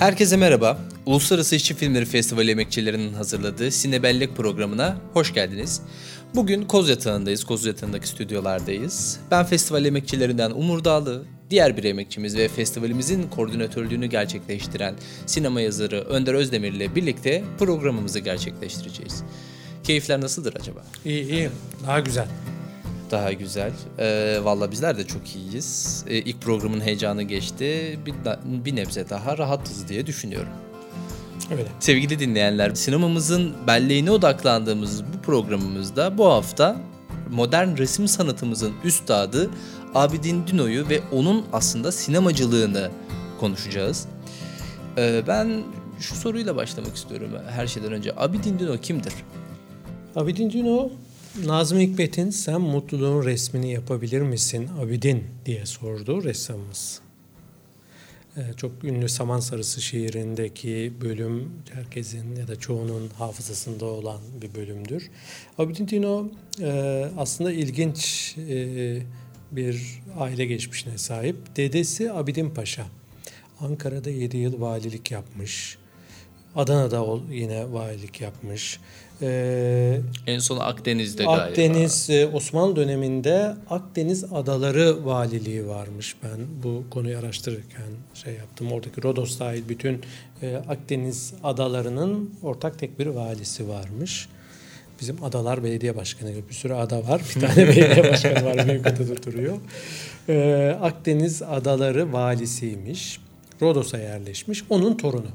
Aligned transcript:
Herkese 0.00 0.36
merhaba. 0.36 0.78
Uluslararası 1.06 1.56
İşçi 1.56 1.74
Filmleri 1.74 2.04
Festivali 2.04 2.50
emekçilerinin 2.50 3.14
hazırladığı 3.14 3.70
Sinebellek 3.70 4.36
programına 4.36 4.96
hoş 5.12 5.34
geldiniz. 5.34 5.82
Bugün 6.34 6.64
Koz 6.64 6.88
Yatağı'ndayız, 6.88 7.44
Koz 7.44 7.64
Yatağı'ndaki 7.66 8.08
stüdyolardayız. 8.08 9.20
Ben 9.30 9.44
festival 9.44 9.84
emekçilerinden 9.84 10.50
Umur 10.50 10.84
Dağlı, 10.84 11.24
diğer 11.50 11.76
bir 11.76 11.84
emekçimiz 11.84 12.36
ve 12.36 12.48
festivalimizin 12.48 13.22
koordinatörlüğünü 13.22 14.06
gerçekleştiren 14.06 14.94
sinema 15.26 15.60
yazarı 15.60 16.00
Önder 16.00 16.34
Özdemir 16.34 16.72
ile 16.72 16.94
birlikte 16.94 17.44
programımızı 17.58 18.18
gerçekleştireceğiz. 18.18 19.22
Keyifler 19.84 20.20
nasıldır 20.20 20.54
acaba? 20.60 20.84
İyi 21.04 21.30
iyi, 21.30 21.50
daha 21.86 22.00
güzel. 22.00 22.26
Daha 23.10 23.32
güzel. 23.32 23.72
Ee, 23.98 24.38
Valla 24.42 24.70
bizler 24.70 24.98
de 24.98 25.06
çok 25.06 25.36
iyiyiz. 25.36 26.04
Ee, 26.08 26.16
ilk 26.16 26.42
programın 26.42 26.80
heyecanı 26.80 27.22
geçti. 27.22 27.98
Bir, 28.06 28.14
bir 28.64 28.76
nebze 28.76 29.08
daha 29.08 29.38
rahatız 29.38 29.88
diye 29.88 30.06
düşünüyorum. 30.06 30.52
Öyle. 31.50 31.66
Sevgili 31.80 32.18
dinleyenler, 32.18 32.74
sinemamızın 32.74 33.52
belleğine 33.66 34.10
odaklandığımız 34.10 35.04
bu 35.04 35.22
programımızda 35.22 36.18
bu 36.18 36.26
hafta 36.26 36.76
modern 37.30 37.76
resim 37.76 38.08
sanatımızın 38.08 38.72
üstadı 38.84 39.50
Abidin 39.94 40.46
Dino'yu 40.46 40.88
ve 40.88 41.00
onun 41.12 41.44
aslında 41.52 41.92
sinemacılığını 41.92 42.90
konuşacağız. 43.40 44.06
Ee, 44.98 45.22
ben 45.26 45.62
şu 46.00 46.14
soruyla 46.14 46.56
başlamak 46.56 46.96
istiyorum 46.96 47.28
her 47.50 47.66
şeyden 47.66 47.92
önce. 47.92 48.12
Abidin 48.16 48.58
Dino 48.58 48.76
kimdir? 48.76 49.12
Abidin 50.16 50.50
Dino, 50.50 50.90
Nazım 51.38 51.78
Hikmet'in 51.78 52.30
sen 52.30 52.60
mutluluğun 52.60 53.24
resmini 53.24 53.72
yapabilir 53.72 54.20
misin 54.20 54.68
Abidin 54.80 55.24
diye 55.46 55.66
sordu 55.66 56.24
ressamımız. 56.24 57.00
Ee, 58.36 58.40
çok 58.56 58.84
ünlü 58.84 59.08
Saman 59.08 59.40
Sarısı 59.40 59.82
şiirindeki 59.82 60.92
bölüm 61.00 61.52
herkesin 61.72 62.36
ya 62.36 62.48
da 62.48 62.56
çoğunun 62.56 63.08
hafızasında 63.18 63.84
olan 63.84 64.20
bir 64.42 64.54
bölümdür. 64.54 65.10
Abidin 65.58 65.88
Dino 65.88 66.28
e, 66.60 67.04
aslında 67.18 67.52
ilginç 67.52 68.34
e, 68.38 68.98
bir 69.52 70.02
aile 70.18 70.46
geçmişine 70.46 70.98
sahip. 70.98 71.56
Dedesi 71.56 72.12
Abidin 72.12 72.50
Paşa. 72.50 72.86
Ankara'da 73.60 74.10
7 74.10 74.36
yıl 74.36 74.60
valilik 74.60 75.10
yapmış. 75.10 75.78
Adana'da 76.56 77.18
yine 77.30 77.72
valilik 77.72 78.20
yapmış. 78.20 78.80
Ee, 79.22 80.00
en 80.26 80.38
son 80.38 80.58
Akdeniz'de 80.58 81.24
galiba. 81.24 81.42
Akdeniz 81.42 82.10
e, 82.10 82.26
Osmanlı 82.26 82.76
döneminde 82.76 83.54
Akdeniz 83.70 84.24
Adaları 84.32 85.06
Valiliği 85.06 85.66
varmış. 85.66 86.16
Ben 86.22 86.40
bu 86.62 86.84
konuyu 86.90 87.18
araştırırken 87.18 87.90
şey 88.14 88.34
yaptım. 88.34 88.72
Oradaki 88.72 89.02
Rodos 89.02 89.38
dahil 89.38 89.62
bütün 89.68 90.00
e, 90.42 90.56
Akdeniz 90.56 91.34
adalarının 91.44 92.30
ortak 92.42 92.78
tek 92.78 92.98
bir 92.98 93.06
valisi 93.06 93.68
varmış. 93.68 94.28
Bizim 95.00 95.24
Adalar 95.24 95.64
Belediye 95.64 95.96
Başkanı 95.96 96.30
gibi 96.30 96.48
bir 96.48 96.54
sürü 96.54 96.72
ada 96.72 97.08
var. 97.08 97.22
Bir 97.36 97.40
tane 97.40 97.56
belediye 97.68 98.12
başkanı 98.12 98.44
var 98.44 98.64
mevkada 98.64 99.22
duruyor. 99.22 99.56
Ee, 100.28 100.76
Akdeniz 100.82 101.42
Adaları 101.42 102.12
Valisiymiş. 102.12 103.20
Rodos'a 103.62 103.98
yerleşmiş. 103.98 104.64
Onun 104.70 104.96
torunu. 104.96 105.30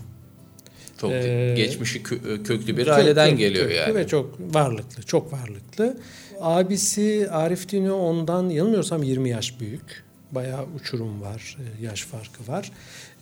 Çok 0.97 1.11
ee, 1.11 1.53
geçmişi 1.57 2.01
kö- 2.01 2.43
köklü 2.43 2.77
bir 2.77 2.88
aileden 2.88 3.29
kök, 3.29 3.39
geliyor 3.39 3.65
köklü 3.65 3.77
yani. 3.77 3.95
Ve 3.95 4.07
çok 4.07 4.39
varlıklı, 4.39 5.03
çok 5.03 5.33
varlıklı. 5.33 5.97
Abisi 6.41 7.27
Arif 7.31 7.71
Dino 7.71 7.95
ondan 7.95 8.49
yanılmıyorsam 8.49 9.03
20 9.03 9.29
yaş 9.29 9.59
büyük. 9.59 10.05
Bayağı 10.31 10.66
uçurum 10.75 11.21
var, 11.21 11.57
e, 11.59 11.85
yaş 11.85 12.01
farkı 12.01 12.51
var. 12.51 12.71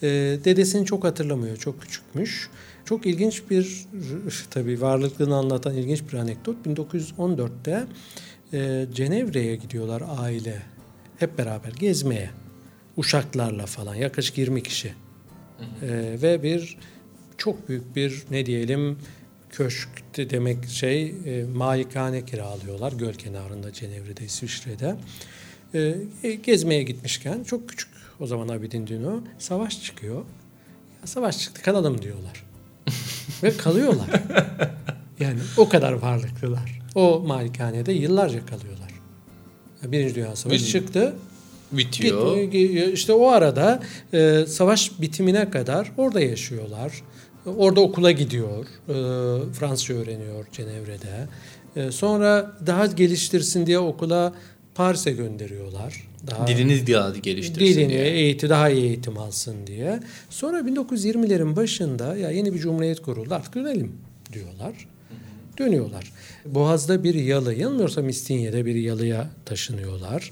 Ee, 0.04 0.08
dedesini 0.46 0.86
çok 0.86 1.04
hatırlamıyor, 1.04 1.58
çok 1.58 1.82
küçükmüş. 1.82 2.50
Çok 2.86 3.06
ilginç 3.06 3.44
bir, 3.50 3.86
tabii 4.50 4.82
varlıklığını 4.82 5.36
anlatan 5.36 5.74
ilginç 5.76 6.04
bir 6.12 6.18
anekdot. 6.18 6.56
1914'te 6.66 7.84
e, 8.54 8.86
Cenevre'ye 8.94 9.56
gidiyorlar 9.56 10.04
aile. 10.18 10.62
Hep 11.18 11.38
beraber 11.38 11.72
gezmeye. 11.80 12.30
Uşaklarla 12.98 13.66
falan 13.66 13.96
yaklaşık 13.96 14.38
20 14.38 14.64
kişi. 14.64 14.94
Hı 15.58 15.86
hı. 15.86 15.92
E, 15.92 16.22
ve 16.22 16.44
bir 16.44 16.78
çok 17.38 17.70
büyük 17.70 17.96
bir 17.96 18.24
ne 18.32 18.46
diyelim 18.46 18.98
köşk 19.50 19.90
demek 20.18 20.66
şey 20.66 21.16
e, 21.26 21.46
malikane 21.56 22.26
kiralıyorlar 22.26 22.92
göl 22.92 23.14
kenarında 23.14 23.74
Cenevre'de 23.74 24.26
İsviçre'de. 24.26 24.96
E, 25.74 25.96
e, 26.24 26.34
gezmeye 26.34 26.84
gitmişken 26.84 27.44
çok 27.44 27.70
küçük 27.70 27.90
o 28.20 28.28
zaman 28.28 28.48
Abidin 28.48 28.88
Dino 28.88 29.20
savaş 29.40 29.84
çıkıyor. 29.84 30.18
Ya, 31.02 31.08
savaş 31.08 31.40
çıktı 31.40 31.62
kalalım 31.62 32.02
diyorlar. 32.02 32.44
Ve 33.44 33.58
kalıyorlar. 33.58 34.10
Yani 35.20 35.40
o 35.58 35.70
kadar 35.70 35.94
varlıklılar. 35.94 36.82
O 36.96 37.20
malikanede 37.20 37.92
yıllarca 37.92 38.46
kalıyorlar. 38.46 38.92
Birinci 39.84 40.16
Dünya 40.16 40.36
Savaşı 40.36 40.66
çıktı. 40.66 41.16
Bitiyor. 41.72 42.38
İşte 42.94 43.14
o 43.14 43.28
arada 43.28 43.84
e, 44.14 44.46
savaş 44.48 45.02
bitimine 45.02 45.50
kadar 45.50 45.92
orada 45.98 46.22
yaşıyorlar. 46.22 47.02
Orada 47.46 47.82
okula 47.82 48.12
gidiyor. 48.12 48.66
E, 48.90 48.94
Fransızca 49.54 49.96
öğreniyor 49.96 50.46
Cenevre'de. 50.52 51.28
E, 51.76 51.92
sonra 51.92 52.52
daha 52.66 52.86
geliştirsin 52.86 53.66
diye 53.66 53.80
okula 53.80 54.34
Paris'e 54.76 55.12
gönderiyorlar. 55.12 56.08
Daha 56.28 56.48
dilini 56.48 56.88
daha 56.88 57.10
geliştirsin 57.10 57.66
dilini, 57.66 57.90
diye. 57.90 58.06
eğiti 58.06 58.50
daha 58.50 58.70
iyi 58.70 58.86
eğitim 58.86 59.18
alsın 59.18 59.68
diye. 59.68 60.00
Sonra 60.30 60.60
1920'lerin 60.60 61.56
başında 61.56 62.18
ya 62.18 62.32
yeni 62.32 62.54
bir 62.54 62.60
cumhuriyet 62.60 63.02
kuruldu 63.02 63.34
artık 63.34 63.56
dönelim 63.56 63.92
diyorlar. 64.34 64.88
Dönüyorlar. 65.58 66.14
Boğaz'da 66.46 67.04
bir 67.04 67.16
yalı, 67.16 67.54
yanılmıyorsam 67.54 68.10
İstinye'de 68.10 68.66
bir 68.66 68.76
yalıya 68.76 69.30
taşınıyorlar. 69.46 70.32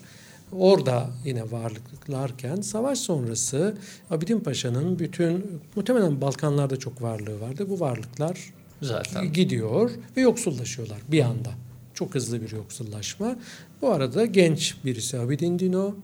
Orada 0.51 1.09
yine 1.25 1.51
varlıklarken 1.51 2.61
savaş 2.61 2.99
sonrası 2.99 3.77
Abidin 4.09 4.39
Paşa'nın 4.39 4.99
bütün 4.99 5.61
muhtemelen 5.75 6.21
Balkanlarda 6.21 6.79
çok 6.79 7.01
varlığı 7.01 7.41
vardı. 7.41 7.65
Bu 7.69 7.79
varlıklar 7.79 8.53
zaten 8.81 9.33
gidiyor 9.33 9.91
ve 10.17 10.21
yoksullaşıyorlar 10.21 10.97
bir 11.07 11.21
anda. 11.21 11.49
Çok 11.93 12.15
hızlı 12.15 12.41
bir 12.41 12.51
yoksullaşma. 12.51 13.35
Bu 13.81 13.91
arada 13.91 14.25
genç 14.25 14.75
birisi 14.85 15.19
Abidin 15.19 15.59
Dino. 15.59 15.95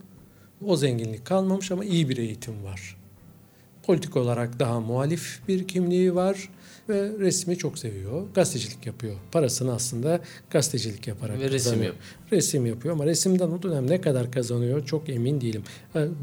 O 0.66 0.78
zenginlik 0.78 1.26
kalmamış 1.26 1.72
ama 1.72 1.86
iyi 1.86 2.10
bir 2.10 2.18
eğitim 2.18 2.64
var. 2.64 2.98
Politik 3.84 4.18
olarak 4.18 4.60
daha 4.60 4.80
muhalif 4.80 5.42
bir 5.48 5.68
kimliği 5.68 6.16
var 6.16 6.50
ve 6.90 7.12
resmi 7.20 7.58
çok 7.58 7.80
seviyor. 7.80 8.24
Gazetecilik 8.36 8.86
yapıyor. 8.86 9.16
Parasını 9.32 9.74
aslında 9.74 10.20
gazetecilik 10.50 11.08
yaparak 11.08 11.40
ve 11.40 11.52
resim 11.52 11.74
yapıyor. 11.74 11.94
Resim 12.32 12.66
yapıyor 12.66 12.94
ama 12.96 13.06
resimden 13.06 13.48
o 13.48 13.64
dönem 13.64 13.90
ne 13.90 14.02
kadar 14.02 14.32
kazanıyor 14.32 14.86
çok 14.86 15.10
emin 15.10 15.42
değilim. 15.42 15.64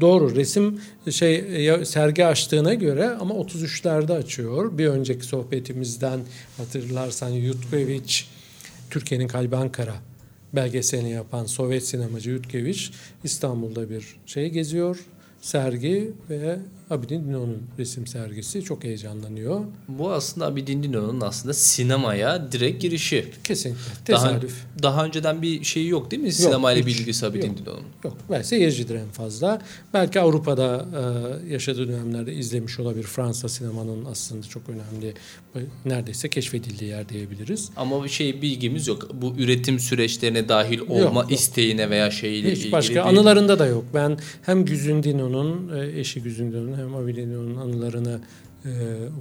Doğru 0.01 0.35
resim 0.35 0.81
şey 1.09 1.85
sergi 1.85 2.25
açtığına 2.25 2.73
göre 2.73 3.09
ama 3.09 3.33
33'lerde 3.33 4.13
açıyor. 4.13 4.77
Bir 4.77 4.87
önceki 4.87 5.25
sohbetimizden 5.25 6.19
hatırlarsan 6.57 7.29
Yutkeviç 7.29 8.27
Türkiye'nin 8.89 9.27
kalbi 9.27 9.55
Ankara 9.55 9.95
belgeselini 10.53 11.11
yapan 11.11 11.45
Sovyet 11.45 11.87
sinemacı 11.87 12.29
Yutkeviç 12.29 12.91
İstanbul'da 13.23 13.89
bir 13.89 14.15
şey 14.25 14.49
geziyor 14.49 15.05
sergi 15.45 16.11
ve 16.29 16.59
Abidin 16.89 17.27
Dino'nun 17.27 17.63
resim 17.79 18.07
sergisi 18.07 18.63
çok 18.63 18.83
heyecanlanıyor. 18.83 19.61
Bu 19.87 20.11
aslında 20.11 20.47
Abidin 20.47 20.83
Dino'nun 20.83 21.21
aslında 21.21 21.53
sinemaya 21.53 22.51
direkt 22.51 22.81
girişi. 22.81 23.25
Kesinlikle. 23.43 23.81
Tesadüf. 24.05 24.65
Daha, 24.83 24.83
daha 24.83 25.05
önceden 25.05 25.41
bir 25.41 25.63
şeyi 25.63 25.87
yok 25.87 26.11
değil 26.11 26.21
mi? 26.23 26.31
Sinema 26.31 26.71
ile 26.71 26.85
bilgisi 26.85 27.25
Abidin 27.25 27.57
Dino'nun. 27.57 27.83
Yok. 28.03 28.17
Belki 28.31 28.47
seyircidir 28.47 28.95
en 28.95 29.09
fazla. 29.09 29.61
Belki 29.93 30.19
Avrupa'da 30.19 30.85
e, 31.47 31.53
yaşadığı 31.53 31.87
dönemlerde 31.87 32.33
izlemiş 32.33 32.79
olabilir. 32.79 33.03
Fransa 33.03 33.49
sinemanın 33.49 34.05
aslında 34.05 34.47
çok 34.47 34.63
önemli 34.69 35.13
neredeyse 35.85 36.29
keşfedildiği 36.29 36.89
yer 36.89 37.09
diyebiliriz. 37.09 37.69
Ama 37.75 38.03
bir 38.03 38.09
şey 38.09 38.41
bilgimiz 38.41 38.87
yok. 38.87 39.09
Bu 39.13 39.33
üretim 39.37 39.79
süreçlerine 39.79 40.49
dahil 40.49 40.79
olma 40.79 40.99
yok, 40.99 41.13
yok. 41.15 41.31
isteğine 41.31 41.89
veya 41.89 42.11
şeyiyle 42.11 42.51
Hiç 42.51 42.57
ilgili 42.57 42.71
başka 42.71 42.93
değil. 42.93 43.05
anılarında 43.05 43.59
da 43.59 43.65
yok. 43.65 43.83
Ben 43.93 44.17
hem 44.41 44.65
Güzün 44.65 45.03
Dino'nun 45.03 45.34
e, 45.75 45.99
eşi 45.99 46.23
Güzün 46.23 46.51
Dino'nun 46.51 46.77
hem 46.77 46.95
Avilenio'nun 46.95 47.55
anılarını 47.55 48.19
e, 48.65 48.69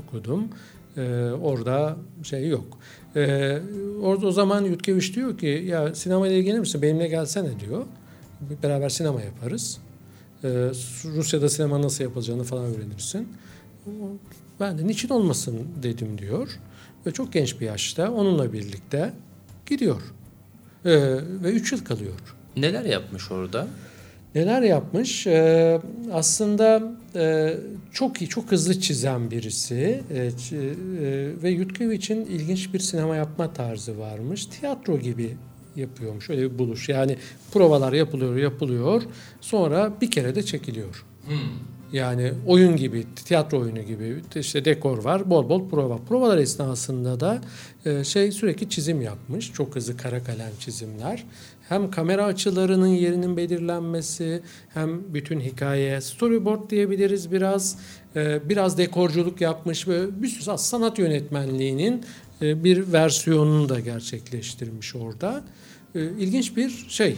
okudum. 0.05 0.49
E, 0.97 1.31
orada 1.43 1.97
şey 2.23 2.49
yok. 2.49 2.79
E, 3.17 3.59
orada 4.03 4.27
o 4.27 4.33
zaman 4.33 4.65
Yutkeviç 4.65 5.17
diyor 5.17 5.39
ki 5.39 5.65
ya 5.67 5.95
sinema 5.95 6.29
ile 6.29 6.39
ilgilenir 6.39 6.59
misin? 6.59 6.83
Benimle 6.83 7.09
gelsene 7.09 7.61
diyor. 7.61 7.85
Beraber 8.63 8.89
sinema 8.89 9.23
yaparız. 9.23 9.79
E, 10.45 10.49
Rusya'da 11.05 11.49
sinema 11.49 11.83
nasıl 11.83 12.05
yapılacağını 12.05 12.45
falan 12.45 12.65
öğrenirsin. 12.65 13.29
Ben 14.61 14.79
de 14.79 14.87
niçin 14.87 15.09
olmasın 15.09 15.61
dedim 15.83 16.19
diyor. 16.19 16.49
Ve 17.07 17.11
çok 17.11 17.33
genç 17.33 17.61
bir 17.61 17.67
yaşta 17.67 18.13
onunla 18.13 18.53
birlikte 18.53 19.13
gidiyor. 19.67 20.03
E, 20.85 20.93
ve 21.43 21.51
üç 21.53 21.73
yıl 21.73 21.85
kalıyor. 21.85 22.15
Neler 22.57 22.85
yapmış 22.85 23.31
orada? 23.31 23.69
Neler 24.35 24.63
yapmış? 24.63 25.27
Ee, 25.27 25.81
aslında 26.13 26.83
e, 27.15 27.55
çok 27.93 28.23
iyi, 28.23 28.29
çok 28.29 28.53
hızlı 28.53 28.81
çizen 28.81 29.31
birisi 29.31 30.03
e, 30.11 30.17
e, 30.17 30.31
ve 31.43 31.51
Yutkevich'in 31.51 32.25
ilginç 32.25 32.75
bir 32.75 32.79
sinema 32.79 33.17
yapma 33.17 33.53
tarzı 33.53 33.99
varmış. 33.99 34.47
Tiyatro 34.47 34.99
gibi 34.99 35.37
yapıyormuş. 35.77 36.31
Öyle 36.31 36.53
bir 36.53 36.59
buluş. 36.59 36.89
Yani 36.89 37.17
provalar 37.53 37.93
yapılıyor, 37.93 38.37
yapılıyor. 38.37 39.03
Sonra 39.41 39.93
bir 40.01 40.11
kere 40.11 40.35
de 40.35 40.43
çekiliyor. 40.43 41.05
Hmm. 41.27 41.37
Yani 41.93 42.33
oyun 42.47 42.77
gibi, 42.77 43.05
tiyatro 43.25 43.61
oyunu 43.61 43.83
gibi 43.83 44.17
işte 44.35 44.65
dekor 44.65 45.05
var, 45.05 45.31
bol 45.31 45.49
bol 45.49 45.69
prova. 45.69 45.97
Provalar 45.97 46.39
esnasında 46.39 47.21
da 47.21 47.41
e, 47.85 48.05
şey 48.05 48.33
sürekli 48.33 48.69
çizim 48.69 49.03
yapmış. 49.03 49.53
Çok 49.53 49.77
hızlı 49.77 49.97
kara 49.97 50.25
kalem 50.25 50.51
çizimler. 50.61 51.25
Hem 51.69 51.91
kamera 51.91 52.25
açılarının 52.25 52.87
yerinin 52.87 53.37
belirlenmesi, 53.37 54.43
hem 54.75 55.15
bütün 55.15 55.41
hikaye, 55.41 56.01
storyboard 56.01 56.71
diyebiliriz 56.71 57.33
biraz. 57.33 57.79
E, 58.17 58.49
biraz 58.49 58.79
dekorculuk 58.79 59.41
yapmış 59.41 59.89
ve 59.89 60.23
bir 60.23 60.29
sürü 60.29 60.59
sanat 60.59 60.99
yönetmenliğinin 60.99 62.05
e, 62.43 62.65
bir 62.65 62.93
versiyonunu 62.93 63.69
da 63.69 63.81
gerçekleştirmiş 63.81 64.95
orada. 64.95 65.45
İlginç 65.95 66.57
bir 66.57 66.87
şey 66.89 67.17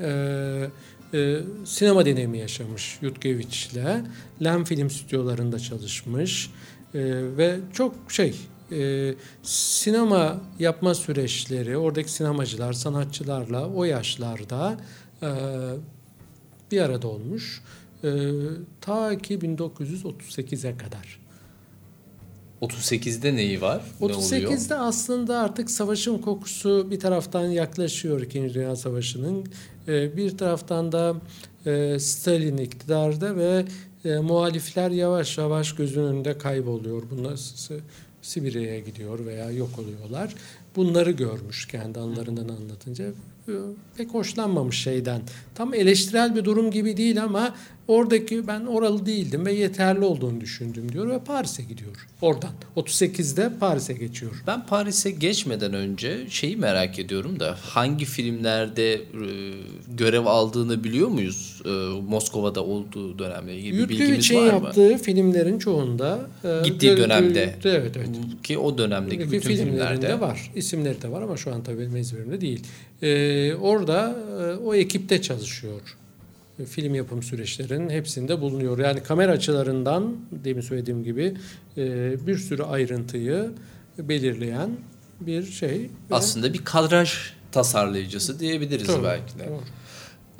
e, 0.00 1.40
sinema 1.64 2.06
deneyimi 2.06 2.38
yaşamış 2.38 2.98
Yutkeviç'le. 3.02 4.04
Lem 4.44 4.64
Film 4.64 4.90
stüdyolarında 4.90 5.58
çalışmış 5.58 6.50
ve 7.36 7.56
çok 7.72 7.94
şey 8.08 8.34
e, 8.72 9.14
sinema 9.42 10.40
yapma 10.58 10.94
süreçleri, 10.94 11.76
oradaki 11.76 12.12
sinemacılar, 12.12 12.72
sanatçılarla 12.72 13.68
o 13.68 13.84
yaşlarda 13.84 14.76
e, 15.22 15.28
bir 16.72 16.80
arada 16.80 17.08
olmuş. 17.08 17.62
E, 18.04 18.10
ta 18.80 19.18
ki 19.18 19.38
1938'e 19.38 20.76
kadar. 20.76 21.24
38'de 22.62 23.36
neyi 23.36 23.60
var? 23.60 23.82
38'de 24.00 24.74
aslında 24.74 25.38
artık 25.38 25.70
savaşın 25.70 26.18
kokusu 26.18 26.90
bir 26.90 27.00
taraftan 27.00 27.46
yaklaşıyor 27.46 28.20
İkinci 28.20 28.54
Dünya 28.54 28.76
Savaşı'nın. 28.76 29.44
Ee, 29.88 30.16
bir 30.16 30.38
taraftan 30.38 30.92
da 30.92 31.14
e, 31.66 31.98
Stalin 31.98 32.56
iktidarda 32.56 33.36
ve 33.36 33.64
e, 34.04 34.16
muhalifler 34.16 34.90
yavaş 34.90 35.38
yavaş 35.38 35.74
gözün 35.74 36.02
önünde 36.02 36.38
kayboluyor. 36.38 37.02
Bunlar 37.10 37.36
Sibirya'ya 38.24 38.80
gidiyor 38.80 39.26
veya 39.26 39.50
yok 39.50 39.78
oluyorlar. 39.78 40.34
Bunları 40.76 41.10
görmüş 41.10 41.66
kendi 41.66 41.98
anlarından 42.00 42.48
anlatınca 42.48 43.12
pek 43.96 44.14
hoşlanmamış 44.14 44.82
şeyden. 44.82 45.22
Tam 45.54 45.74
eleştirel 45.74 46.36
bir 46.36 46.44
durum 46.44 46.70
gibi 46.70 46.96
değil 46.96 47.22
ama 47.22 47.54
oradaki 47.88 48.46
ben 48.46 48.60
oralı 48.60 49.06
değildim 49.06 49.46
ve 49.46 49.52
yeterli 49.52 50.04
olduğunu 50.04 50.40
düşündüm 50.40 50.92
diyor 50.92 51.10
ve 51.10 51.18
Paris'e 51.18 51.62
gidiyor. 51.62 52.08
Oradan 52.20 52.50
38'de 52.76 53.52
Paris'e 53.60 53.92
geçiyor. 53.92 54.32
Ben 54.46 54.66
Paris'e 54.66 55.10
geçmeden 55.10 55.74
önce 55.74 56.26
şeyi 56.28 56.56
merak 56.56 56.98
ediyorum 56.98 57.40
da 57.40 57.56
hangi 57.62 58.04
filmlerde 58.04 58.94
e, 58.94 59.00
görev 59.96 60.26
aldığını 60.26 60.84
biliyor 60.84 61.08
muyuz? 61.08 61.62
E, 61.64 61.68
Moskova'da 62.08 62.64
olduğu 62.64 63.18
dönemle 63.18 63.56
ilgili 63.56 63.78
bir 63.78 63.88
bilgimiz 63.88 64.34
var 64.34 64.40
mı? 64.40 64.46
yaptığı 64.46 64.98
filmlerin 64.98 65.58
çoğunda 65.58 66.30
e, 66.44 66.60
gittiği 66.64 66.96
dönemde. 66.96 67.54
Evet 67.64 67.96
evet. 67.96 68.08
Ki 68.42 68.58
o 68.58 68.78
dönemdeki 68.78 69.32
bütün 69.32 69.40
filmlerde 69.40 70.20
var. 70.20 70.50
İsimleri 70.54 71.02
de 71.02 71.10
var 71.10 71.22
ama 71.22 71.36
şu 71.36 71.54
an 71.54 71.62
tabii 71.62 71.78
benim 71.78 71.96
ezberimde 71.96 72.40
değil. 72.40 72.62
Ee, 73.04 73.54
orada 73.54 74.16
e, 74.40 74.56
o 74.56 74.74
ekipte 74.74 75.22
çalışıyor. 75.22 75.80
Film 76.70 76.94
yapım 76.94 77.22
süreçlerinin 77.22 77.90
hepsinde 77.90 78.40
bulunuyor. 78.40 78.78
Yani 78.78 79.02
kamera 79.02 79.32
açılarından 79.32 80.16
demin 80.30 80.60
söylediğim 80.60 81.04
gibi 81.04 81.34
e, 81.76 82.26
bir 82.26 82.38
sürü 82.38 82.62
ayrıntıyı 82.62 83.50
belirleyen 83.98 84.70
bir 85.20 85.46
şey. 85.46 85.90
Aslında 86.10 86.52
bir 86.54 86.64
kadraj 86.64 87.14
tasarlayıcısı 87.52 88.40
diyebiliriz 88.40 88.86
Tabii, 88.86 89.04
belki 89.04 89.38
de. 89.38 89.48
Doğru. 89.48 89.60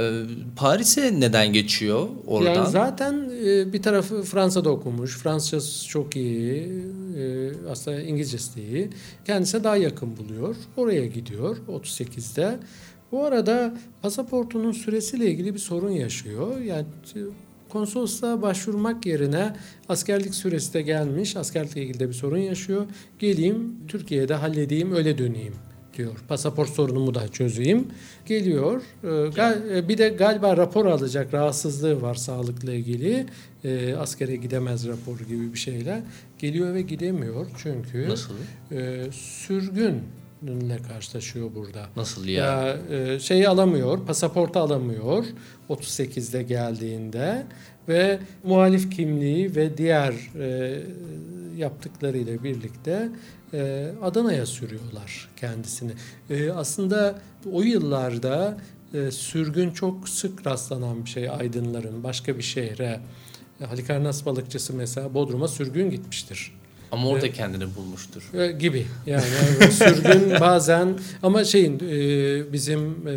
Ee, 0.01 0.23
Paris'e 0.57 1.21
neden 1.21 1.53
geçiyor 1.53 2.09
oradan? 2.27 2.55
Yani 2.55 2.71
zaten 2.71 3.31
e, 3.45 3.73
bir 3.73 3.83
tarafı 3.83 4.23
Fransa'da 4.23 4.71
okumuş. 4.71 5.19
Fransızcası 5.19 5.89
çok 5.89 6.17
iyi. 6.17 6.83
E, 7.19 7.51
aslında 7.71 8.01
İngilizcesi 8.01 8.57
de 8.57 8.63
iyi. 8.63 8.91
Kendisine 9.25 9.65
daha 9.65 9.77
yakın 9.77 10.17
buluyor. 10.17 10.57
Oraya 10.77 11.07
gidiyor 11.07 11.57
38'de. 11.69 12.59
Bu 13.13 13.25
arada 13.25 13.75
pasaportunun 14.03 14.73
süresiyle 14.73 15.31
ilgili 15.31 15.55
bir 15.55 15.59
sorun 15.59 15.91
yaşıyor. 15.91 16.61
Yani 16.61 16.87
e, 17.17 17.21
konsolosluğa 17.69 18.43
başvurmak 18.43 19.07
yerine 19.07 19.57
askerlik 19.89 20.35
süresi 20.35 20.75
de 20.75 20.83
gelmiş. 20.83 21.37
Askerlikle 21.37 21.83
ilgili 21.83 22.01
de 22.01 22.09
bir 22.09 22.15
sorun 22.15 22.39
yaşıyor. 22.39 22.87
Geleyim 23.19 23.75
Türkiye'de 23.89 24.35
halledeyim 24.35 24.95
öyle 24.95 25.19
döneyim 25.19 25.55
diyor. 25.97 26.15
Pasaport 26.29 26.71
sorunumu 26.71 27.15
da 27.15 27.29
çözeyim. 27.29 27.89
Geliyor. 28.27 28.83
Ee, 29.05 29.79
e, 29.79 29.89
bir 29.89 29.99
de 29.99 30.09
galiba 30.09 30.57
rapor 30.57 30.87
alacak 30.87 31.35
rahatsızlığı 31.35 32.03
var 32.03 32.15
sağlıkla 32.15 32.73
ilgili. 32.73 33.27
Ee, 33.65 33.95
askere 33.95 34.37
gidemez 34.37 34.89
raporu 34.89 35.25
gibi 35.25 35.53
bir 35.53 35.59
şeyle. 35.59 36.03
Geliyor 36.39 36.75
ve 36.75 36.83
gidemiyor 36.83 37.47
çünkü 37.63 38.09
Nasıl? 38.09 38.35
E, 38.73 39.05
sürgün 39.13 40.03
ile 40.43 40.79
karşılaşıyor 40.89 41.51
burada. 41.55 41.87
Nasıl 41.97 42.25
ya? 42.25 42.45
ya 42.45 42.77
e, 42.91 43.21
şeyi 43.21 43.49
alamıyor, 43.49 44.07
pasaportu 44.07 44.59
alamıyor 44.59 45.25
38'de 45.69 46.43
geldiğinde 46.43 47.47
ve 47.89 48.19
muhalif 48.45 48.91
kimliği 48.91 49.57
ve 49.57 49.77
diğer 49.79 50.15
e, 50.41 50.81
yaptıklarıyla 51.57 52.45
birlikte 52.45 53.09
e, 53.53 53.91
Adana'ya 54.03 54.47
sürüyorlar 54.47 55.29
kendisini. 55.37 55.93
E, 56.31 56.51
aslında 56.51 57.19
o 57.53 57.63
yıllarda 57.63 58.59
e, 58.95 59.11
sürgün 59.11 59.71
çok 59.71 60.09
sık 60.09 60.47
rastlanan 60.47 61.05
bir 61.05 61.11
şey 61.11 61.31
aydınların 61.31 62.05
başka 62.05 62.39
bir 62.39 62.43
şehre. 62.43 63.01
Halikarnas 63.69 64.27
balıkçısı 64.27 64.75
mesela 64.75 65.15
Bodrum'a 65.15 65.49
sürgün 65.49 65.91
gitmiştir. 65.91 66.53
Ama 66.95 67.09
orada 67.09 67.33
kendini 67.33 67.65
bulmuştur. 67.77 68.23
Gibi 68.59 68.87
yani, 69.07 69.23
sürgün 69.71 70.41
bazen 70.41 70.89
ama 71.23 71.45
şeyin 71.45 71.81
bizim 72.53 73.09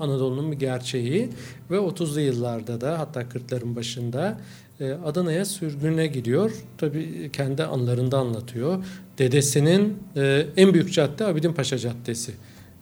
Anadolu'nun 0.00 0.52
bir 0.52 0.58
gerçeği 0.58 1.28
ve 1.70 1.76
30'lu 1.76 2.20
yıllarda 2.20 2.80
da 2.80 2.98
hatta 2.98 3.22
40'ların 3.22 3.76
başında 3.76 4.38
Adana'ya 5.04 5.44
sürgüne 5.44 6.06
gidiyor. 6.06 6.52
Tabii 6.78 7.30
kendi 7.32 7.64
anlarında 7.64 8.18
anlatıyor. 8.18 8.84
Dedesinin 9.18 9.98
e, 10.16 10.46
en 10.56 10.74
büyük 10.74 10.92
cadde 10.92 11.24
Abidin 11.24 11.52
Paşa 11.52 11.78
Caddesi. 11.78 12.32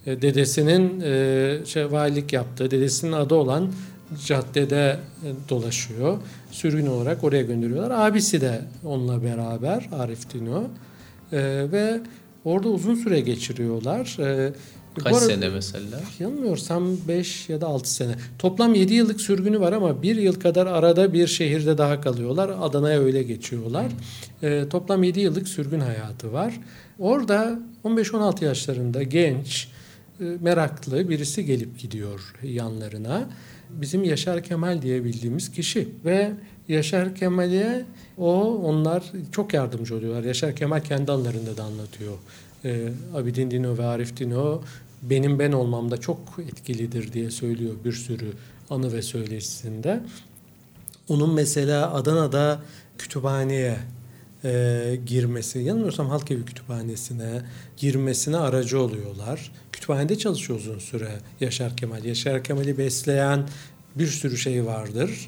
E, 0.06 0.22
dedesinin 0.22 1.00
e, 1.00 1.66
şey, 1.66 1.92
valilik 1.92 2.32
yaptığı, 2.32 2.70
dedesinin 2.70 3.12
adı 3.12 3.34
olan 3.34 3.72
caddede 4.26 4.98
e, 5.24 5.48
dolaşıyor. 5.48 6.18
Sürgün 6.50 6.86
olarak 6.86 7.24
oraya 7.24 7.42
gönderiyorlar. 7.42 8.08
Abisi 8.08 8.40
de 8.40 8.60
onunla 8.84 9.22
beraber 9.22 9.88
Arif 9.92 10.34
Dino. 10.34 10.64
E, 11.32 11.38
ve 11.72 12.00
orada 12.44 12.68
uzun 12.68 12.94
süre 12.94 13.20
geçiriyorlar. 13.20 14.16
E, 14.20 14.52
Kaç 14.98 15.12
arada, 15.12 15.26
sene 15.26 15.48
mesela? 15.48 16.00
Yanılmıyorsam 16.18 16.96
5 17.08 17.48
ya 17.48 17.60
da 17.60 17.66
6 17.66 17.94
sene. 17.94 18.14
Toplam 18.38 18.74
7 18.74 18.94
yıllık 18.94 19.20
sürgünü 19.20 19.60
var 19.60 19.72
ama 19.72 20.02
1 20.02 20.16
yıl 20.16 20.40
kadar 20.40 20.66
arada 20.66 21.12
bir 21.12 21.26
şehirde 21.26 21.78
daha 21.78 22.00
kalıyorlar. 22.00 22.50
Adana'ya 22.60 23.00
öyle 23.00 23.22
geçiyorlar. 23.22 23.86
E, 24.42 24.68
toplam 24.68 25.02
7 25.02 25.20
yıllık 25.20 25.48
sürgün 25.48 25.80
hayatı 25.80 26.32
var. 26.32 26.60
Orada 26.98 27.58
15-16 27.84 28.44
yaşlarında 28.44 29.02
genç, 29.02 29.68
e, 30.20 30.24
meraklı 30.40 31.08
birisi 31.08 31.44
gelip 31.44 31.78
gidiyor 31.78 32.34
yanlarına. 32.42 33.28
Bizim 33.72 34.04
Yaşar 34.04 34.42
Kemal 34.42 34.82
diye 34.82 35.04
bildiğimiz 35.04 35.52
kişi 35.52 35.88
ve 36.04 36.32
Yaşar 36.68 37.14
Kemal'e 37.14 37.84
o 38.18 38.54
onlar 38.54 39.12
çok 39.32 39.54
yardımcı 39.54 39.96
oluyorlar. 39.96 40.24
Yaşar 40.24 40.56
Kemal 40.56 40.80
kendi 40.80 41.12
anlarında 41.12 41.56
da 41.56 41.64
anlatıyor 41.64 42.14
e, 42.64 42.88
Abidin 43.14 43.50
Dino 43.50 43.78
ve 43.78 43.84
Arif 43.84 44.16
Dino 44.16 44.62
benim 45.02 45.38
ben 45.38 45.52
olmamda 45.52 45.96
çok 45.96 46.18
etkilidir 46.38 47.12
diye 47.12 47.30
söylüyor 47.30 47.74
bir 47.84 47.92
sürü 47.92 48.32
anı 48.70 48.92
ve 48.92 49.02
söyleşisinde. 49.02 50.00
Onun 51.08 51.34
mesela 51.34 51.94
Adana'da 51.94 52.62
kütüphaneye 52.98 53.76
e, 54.44 54.98
girmesi, 55.06 55.58
yanılmıyorsam 55.58 56.08
Halkevi 56.08 56.44
Kütüphanesi'ne 56.44 57.42
girmesine 57.76 58.36
aracı 58.36 58.80
oluyorlar. 58.80 59.52
Kütüphanede 59.80 60.18
çalışıyor 60.18 60.58
uzun 60.58 60.78
süre 60.78 61.08
Yaşar 61.40 61.76
Kemal. 61.76 62.04
Yaşar 62.04 62.44
Kemal'i 62.44 62.78
besleyen 62.78 63.48
bir 63.94 64.06
sürü 64.06 64.36
şey 64.36 64.66
vardır. 64.66 65.26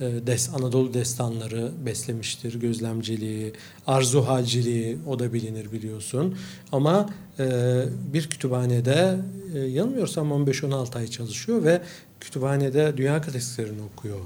E, 0.00 0.26
des, 0.26 0.50
Anadolu 0.54 0.94
destanları 0.94 1.70
beslemiştir. 1.86 2.60
Gözlemciliği, 2.60 3.52
arzu 3.86 4.26
halciliği 4.26 4.98
o 5.06 5.18
da 5.18 5.32
bilinir 5.32 5.72
biliyorsun. 5.72 6.36
Ama 6.72 7.10
e, 7.38 7.44
bir 8.12 8.30
kütüphanede 8.30 9.16
e, 9.54 9.58
yanılmıyorsam 9.58 10.30
15-16 10.30 10.98
ay 10.98 11.06
çalışıyor 11.06 11.64
ve 11.64 11.80
kütüphanede 12.20 12.96
dünya 12.96 13.20
klasiklerini 13.20 13.82
okuyor. 13.82 14.18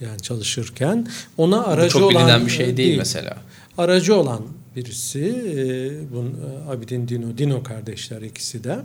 Yani 0.00 0.20
çalışırken 0.20 1.08
ona 1.36 1.64
aracı 1.64 1.94
Bu 1.94 1.98
çok 2.00 2.12
olan 2.12 2.26
bilinen 2.26 2.46
bir 2.46 2.50
şey 2.50 2.66
değil, 2.66 2.76
değil 2.76 2.98
mesela. 2.98 3.36
Aracı 3.78 4.16
olan 4.16 4.42
birisi 4.76 5.20
e, 5.56 6.14
bun, 6.14 6.34
Abidin 6.68 7.08
Dino, 7.08 7.38
Dino 7.38 7.62
kardeşler 7.62 8.22
ikisi 8.22 8.64
de. 8.64 8.78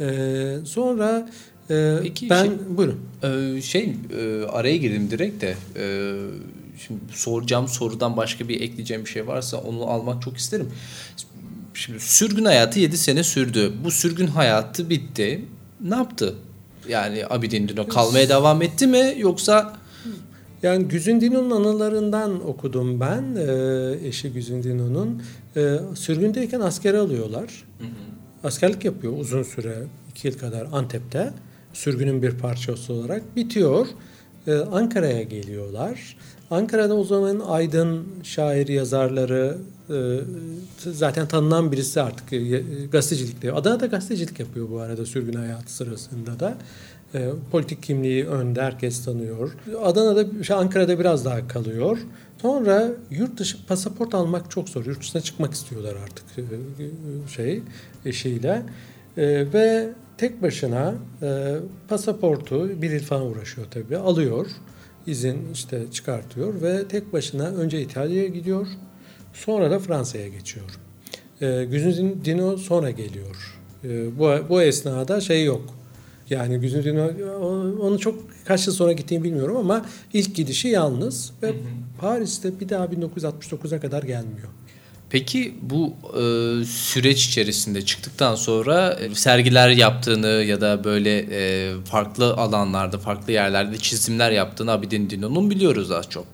E, 0.00 0.56
sonra 0.64 1.30
e, 1.70 1.98
Peki, 2.02 2.30
ben 2.30 2.44
şey, 2.44 2.52
buyurun. 2.70 3.00
E, 3.22 3.62
şey 3.62 3.94
e, 4.18 4.44
araya 4.44 4.76
girdim 4.76 5.10
direkt 5.10 5.42
de 5.42 5.54
e, 5.76 5.84
şimdi 6.86 7.00
soracağım 7.12 7.68
sorudan 7.68 8.16
başka 8.16 8.48
bir 8.48 8.60
ekleyeceğim 8.60 9.04
bir 9.04 9.10
şey 9.10 9.26
varsa 9.26 9.56
onu 9.56 9.84
almak 9.84 10.22
çok 10.22 10.36
isterim. 10.36 10.68
Şimdi 11.74 12.00
sürgün 12.00 12.44
hayatı 12.44 12.80
7 12.80 12.98
sene 12.98 13.24
sürdü. 13.24 13.72
Bu 13.84 13.90
sürgün 13.90 14.26
hayatı 14.26 14.90
bitti. 14.90 15.44
Ne 15.80 15.94
yaptı? 15.94 16.34
Yani 16.88 17.24
Abidin 17.30 17.68
Dino 17.68 17.88
kalmaya 17.88 18.28
devam 18.28 18.62
etti 18.62 18.86
mi 18.86 19.14
yoksa 19.18 19.79
yani 20.62 20.88
Güzindino'nun 20.88 21.50
anılarından 21.50 22.48
okudum 22.48 23.00
ben. 23.00 23.36
E, 23.36 24.08
eşi 24.08 24.32
Güzindino'nun. 24.32 25.22
E, 25.56 25.76
sürgündeyken 25.94 26.60
askere 26.60 26.98
alıyorlar. 26.98 27.64
Hı 27.78 27.84
hı. 27.84 27.88
Askerlik 28.44 28.84
yapıyor 28.84 29.12
uzun 29.18 29.42
süre. 29.42 29.74
iki 30.10 30.28
yıl 30.28 30.38
kadar 30.38 30.66
Antep'te. 30.72 31.32
Sürgünün 31.72 32.22
bir 32.22 32.30
parçası 32.30 32.92
olarak. 32.92 33.36
Bitiyor. 33.36 33.86
E, 34.46 34.54
Ankara'ya 34.54 35.22
geliyorlar. 35.22 36.16
Ankara'da 36.50 36.96
o 36.96 37.04
zaman 37.04 37.40
aydın 37.40 38.06
şair 38.22 38.68
yazarları 38.68 39.58
e, 39.90 40.18
zaten 40.76 41.28
tanınan 41.28 41.72
birisi 41.72 42.02
artık 42.02 42.32
e, 42.32 42.62
gazetecilikte. 42.92 43.52
Adana'da 43.52 43.86
gazetecilik 43.86 44.40
yapıyor 44.40 44.70
bu 44.70 44.80
arada 44.80 45.06
sürgün 45.06 45.32
hayatı 45.32 45.72
sırasında 45.72 46.40
da. 46.40 46.54
E, 47.14 47.28
politik 47.50 47.82
kimliği 47.82 48.26
önde 48.26 48.62
herkes 48.62 49.04
tanıyor. 49.04 49.56
Adana'da, 49.82 50.44
şey, 50.44 50.56
Ankara'da 50.56 50.98
biraz 50.98 51.24
daha 51.24 51.48
kalıyor. 51.48 51.98
Sonra 52.42 52.90
yurt 53.10 53.38
dışı 53.38 53.66
pasaport 53.66 54.14
almak 54.14 54.50
çok 54.50 54.68
zor. 54.68 54.86
Yurt 54.86 55.00
dışına 55.00 55.22
çıkmak 55.22 55.52
istiyorlar 55.52 55.96
artık 56.04 56.24
e, 56.38 56.42
şey 57.28 57.62
eşiyle. 58.04 58.62
E, 59.16 59.52
ve 59.52 59.88
tek 60.18 60.42
başına 60.42 60.94
e, 61.22 61.56
pasaportu 61.88 62.82
bir 62.82 62.90
yıl 62.90 63.00
falan 63.00 63.26
uğraşıyor 63.26 63.66
tabii. 63.70 63.96
Alıyor. 63.96 64.46
izin 65.06 65.38
işte 65.52 65.82
çıkartıyor 65.92 66.62
ve 66.62 66.88
tek 66.88 67.12
başına 67.12 67.46
önce 67.46 67.80
İtalya'ya 67.80 68.28
gidiyor. 68.28 68.66
Sonra 69.32 69.70
da 69.70 69.78
Fransa'ya 69.78 70.28
geçiyor. 70.28 70.66
E, 71.40 71.64
Güzün 71.64 72.20
Dino 72.24 72.56
sonra 72.56 72.90
geliyor. 72.90 73.58
E, 73.84 74.18
bu, 74.18 74.48
bu 74.48 74.62
esnada 74.62 75.20
şey 75.20 75.44
yok 75.44 75.79
yani 76.30 76.58
Güzin 76.58 76.96
onu 77.80 77.98
çok 77.98 78.14
kaç 78.44 78.66
yıl 78.66 78.74
sonra 78.74 78.92
gittiğini 78.92 79.24
bilmiyorum 79.24 79.56
ama 79.56 79.86
ilk 80.12 80.34
gidişi 80.34 80.68
yalnız 80.68 81.32
ve 81.42 81.48
hı 81.48 81.52
hı. 81.52 81.56
Paris'te 82.00 82.60
bir 82.60 82.68
daha 82.68 82.84
1969'a 82.84 83.80
kadar 83.80 84.02
gelmiyor. 84.02 84.48
Peki 85.10 85.54
bu 85.62 85.94
e, 86.08 86.22
süreç 86.64 87.26
içerisinde 87.26 87.84
çıktıktan 87.84 88.34
sonra 88.34 88.92
e, 88.92 89.14
sergiler 89.14 89.68
yaptığını 89.68 90.26
ya 90.26 90.60
da 90.60 90.84
böyle 90.84 91.26
e, 91.30 91.72
farklı 91.84 92.34
alanlarda, 92.34 92.98
farklı 92.98 93.32
yerlerde 93.32 93.78
çizimler 93.78 94.30
yaptığını 94.30 94.70
Abidin 94.70 95.10
Dino'nun 95.10 95.50
biliyoruz 95.50 95.90
az 95.90 96.10
çok 96.10 96.26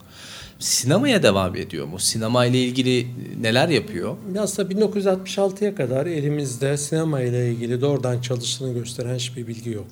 sinemaya 0.59 1.23
devam 1.23 1.55
ediyor 1.55 1.85
mu? 1.85 1.99
Sinema 1.99 2.45
ile 2.45 2.59
ilgili 2.59 3.07
neler 3.41 3.69
yapıyor? 3.69 4.15
Aslında 4.39 4.73
1966'ya 4.73 5.75
kadar 5.75 6.05
elimizde 6.05 6.77
sinema 6.77 7.21
ile 7.21 7.51
ilgili 7.51 7.81
doğrudan 7.81 8.21
çalıştığını 8.21 8.73
gösteren 8.73 9.15
hiçbir 9.15 9.47
bilgi 9.47 9.69
yok. 9.69 9.87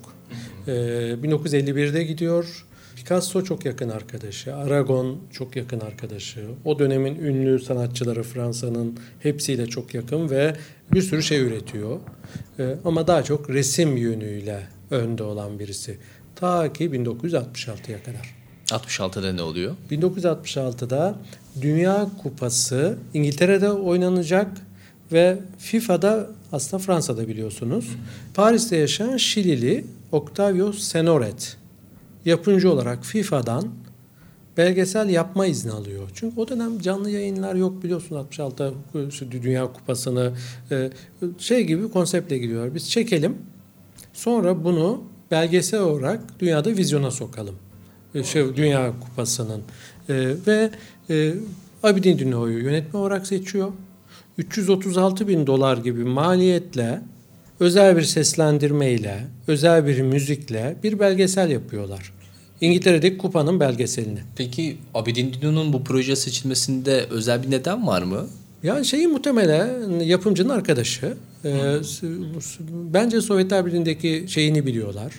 Ee, 0.66 0.70
1951'de 1.22 2.04
gidiyor. 2.04 2.66
Picasso 2.96 3.44
çok 3.44 3.64
yakın 3.64 3.88
arkadaşı, 3.88 4.56
Aragon 4.56 5.18
çok 5.32 5.56
yakın 5.56 5.80
arkadaşı. 5.80 6.46
O 6.64 6.78
dönemin 6.78 7.14
ünlü 7.14 7.58
sanatçıları 7.58 8.22
Fransa'nın 8.22 8.98
hepsiyle 9.20 9.66
çok 9.66 9.94
yakın 9.94 10.30
ve 10.30 10.56
bir 10.92 11.02
sürü 11.02 11.22
şey 11.22 11.40
üretiyor. 11.40 12.00
Ee, 12.58 12.74
ama 12.84 13.06
daha 13.06 13.22
çok 13.22 13.50
resim 13.50 13.96
yönüyle 13.96 14.66
önde 14.90 15.22
olan 15.22 15.58
birisi. 15.58 15.98
Ta 16.36 16.72
ki 16.72 16.84
1966'ya 16.84 18.02
kadar. 18.02 18.35
66'da 18.66 19.32
ne 19.32 19.42
oluyor? 19.42 19.74
1966'da 19.90 21.14
Dünya 21.60 22.08
Kupası 22.22 22.98
İngiltere'de 23.14 23.70
oynanacak 23.70 24.48
ve 25.12 25.38
FIFA'da 25.58 26.26
aslında 26.52 26.82
Fransa'da 26.82 27.28
biliyorsunuz. 27.28 27.88
Paris'te 28.34 28.76
yaşayan 28.76 29.16
Şilili 29.16 29.84
Octavio 30.12 30.72
Senoret 30.72 31.56
yapımcı 32.24 32.72
olarak 32.72 33.04
FIFA'dan 33.04 33.68
belgesel 34.56 35.08
yapma 35.08 35.46
izni 35.46 35.72
alıyor. 35.72 36.10
Çünkü 36.14 36.40
o 36.40 36.48
dönem 36.48 36.80
canlı 36.80 37.10
yayınlar 37.10 37.54
yok 37.54 37.82
biliyorsun 37.82 38.16
66 38.16 38.74
Dünya 39.30 39.72
Kupası'nı 39.72 40.32
e, 40.70 40.90
şey 41.38 41.64
gibi 41.64 41.90
konseptle 41.90 42.38
gidiyor. 42.38 42.74
Biz 42.74 42.90
çekelim 42.90 43.36
sonra 44.12 44.64
bunu 44.64 45.02
belgesel 45.30 45.80
olarak 45.80 46.40
dünyada 46.40 46.70
vizyona 46.70 47.10
sokalım. 47.10 47.54
E, 48.16 48.24
şey 48.24 48.56
Dünya 48.56 48.92
Kupası'nın 49.00 49.62
e, 50.08 50.14
ve 50.46 50.70
e, 51.10 51.32
Abidin 51.82 52.18
Dino'yu 52.18 52.58
yönetmen 52.58 53.00
olarak 53.00 53.26
seçiyor. 53.26 53.72
336 54.38 55.28
bin 55.28 55.46
dolar 55.46 55.76
gibi 55.76 56.04
maliyetle 56.04 57.00
özel 57.60 57.96
bir 57.96 58.02
seslendirmeyle, 58.02 59.26
özel 59.46 59.86
bir 59.86 60.00
müzikle 60.00 60.76
bir 60.82 61.00
belgesel 61.00 61.50
yapıyorlar. 61.50 62.12
İngiltere'deki 62.60 63.18
kupanın 63.18 63.60
belgeselini. 63.60 64.18
Peki 64.36 64.76
Abidin 64.94 65.32
Dino'nun 65.32 65.72
bu 65.72 65.84
proje 65.84 66.16
seçilmesinde 66.16 67.06
özel 67.10 67.42
bir 67.42 67.50
neden 67.50 67.86
var 67.86 68.02
mı? 68.02 68.26
Ya 68.62 68.84
şeyi 68.84 69.06
muhtemelen 69.06 70.00
yapımcının 70.00 70.48
arkadaşı. 70.48 71.16
Ee, 71.44 71.76
bence 72.70 73.20
Sovyetler 73.20 73.66
Birliği'ndeki 73.66 74.24
şeyini 74.28 74.66
biliyorlar. 74.66 75.12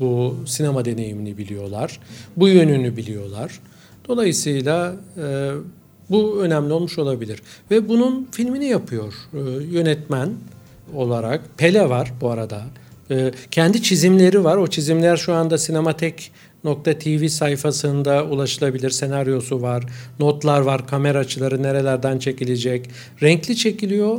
Bu 0.00 0.36
sinema 0.46 0.84
deneyimini 0.84 1.38
biliyorlar. 1.38 2.00
Bu 2.36 2.48
yönünü 2.48 2.96
biliyorlar. 2.96 3.60
Dolayısıyla 4.08 4.96
e, 5.16 5.50
bu 6.10 6.42
önemli 6.42 6.72
olmuş 6.72 6.98
olabilir. 6.98 7.42
Ve 7.70 7.88
bunun 7.88 8.28
filmini 8.32 8.66
yapıyor 8.66 9.14
e, 9.34 9.38
yönetmen 9.64 10.30
olarak. 10.94 11.40
Pele 11.56 11.88
var 11.88 12.12
bu 12.20 12.30
arada. 12.30 12.62
E, 13.10 13.32
kendi 13.50 13.82
çizimleri 13.82 14.44
var. 14.44 14.56
O 14.56 14.66
çizimler 14.66 15.16
şu 15.16 15.34
anda 15.34 15.58
sinematek.tv 15.58 17.28
sayfasında 17.28 18.24
ulaşılabilir. 18.24 18.90
Senaryosu 18.90 19.62
var. 19.62 19.84
Notlar 20.20 20.60
var. 20.60 20.86
Kamera 20.86 21.18
açıları 21.18 21.62
nerelerden 21.62 22.18
çekilecek. 22.18 22.90
Renkli 23.22 23.56
çekiliyor 23.56 24.18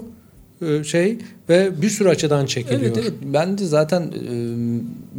şey 0.83 1.17
ve 1.49 1.81
bir 1.81 1.89
sürü 1.89 2.09
açıdan 2.09 2.45
çekiliyor. 2.45 2.81
Evet, 2.81 2.97
evet. 3.01 3.13
Ben 3.23 3.57
de 3.57 3.65
zaten 3.65 4.01
e, 4.01 4.33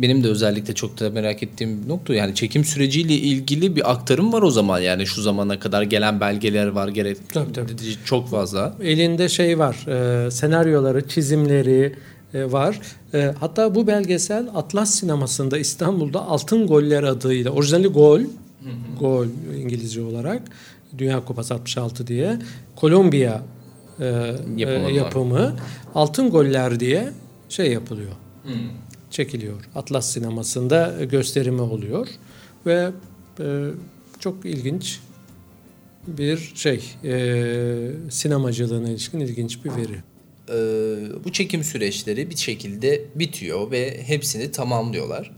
benim 0.03 0.25
de 0.25 0.29
özellikle 0.29 0.75
çok 0.75 1.01
da 1.01 1.11
merak 1.11 1.43
ettiğim 1.43 1.89
nokta 1.89 2.15
yani 2.15 2.35
çekim 2.35 2.65
süreciyle 2.65 3.15
ilgili 3.15 3.77
bir 3.77 3.91
aktarım 3.93 4.33
var 4.33 4.43
o 4.43 4.51
zaman 4.51 4.81
yani 4.81 5.07
şu 5.07 5.23
zamana 5.23 5.59
kadar 5.59 5.83
gelen 5.83 6.21
belgeler 6.21 6.67
var 6.67 6.89
gerek 6.89 7.17
tabii, 7.33 7.53
tabii. 7.53 7.73
çok 8.05 8.29
fazla. 8.29 8.77
Elinde 8.83 9.29
şey 9.29 9.59
var 9.59 9.87
e, 9.89 10.31
senaryoları, 10.31 11.09
çizimleri 11.09 11.95
var. 12.35 12.81
hatta 13.41 13.75
bu 13.75 13.87
belgesel 13.87 14.47
Atlas 14.55 14.95
sinemasında 14.95 15.59
İstanbul'da 15.59 16.27
Altın 16.27 16.67
Goller 16.67 17.03
adıyla 17.03 17.51
orijinali 17.51 17.89
Gol, 17.89 18.21
hı 18.21 18.25
hı. 18.25 18.99
Gol 19.01 19.27
İngilizce 19.57 20.03
olarak 20.03 20.43
Dünya 20.99 21.25
Kupası 21.25 21.55
66 21.55 22.07
diye 22.07 22.39
Kolombiya 22.77 23.43
e, 24.01 24.05
yapımı, 24.57 24.91
e, 24.91 24.93
yapımı 24.93 25.57
Altın 25.95 26.31
Goller 26.31 26.81
diye 26.81 27.13
şey 27.49 27.73
yapılıyor. 27.73 28.13
Hmm. 28.43 28.53
Çekiliyor. 29.11 29.69
Atlas 29.75 30.13
sinemasında 30.13 31.05
gösterimi 31.05 31.61
oluyor 31.61 32.09
ve 32.67 32.91
e, 33.41 33.45
çok 34.19 34.45
ilginç 34.45 35.01
bir 36.07 36.53
şey 36.55 36.95
e, 37.05 37.91
sinemacılığına 38.11 38.89
ilişkin 38.89 39.21
ilginç 39.21 39.65
bir 39.65 39.71
veri. 39.71 40.03
Ee, 40.49 41.25
bu 41.25 41.33
çekim 41.33 41.65
süreçleri 41.65 42.31
bir 42.31 42.37
şekilde 42.37 43.05
bitiyor 43.15 43.71
ve 43.71 44.03
hepsini 44.03 44.51
tamamlıyorlar. 44.51 45.33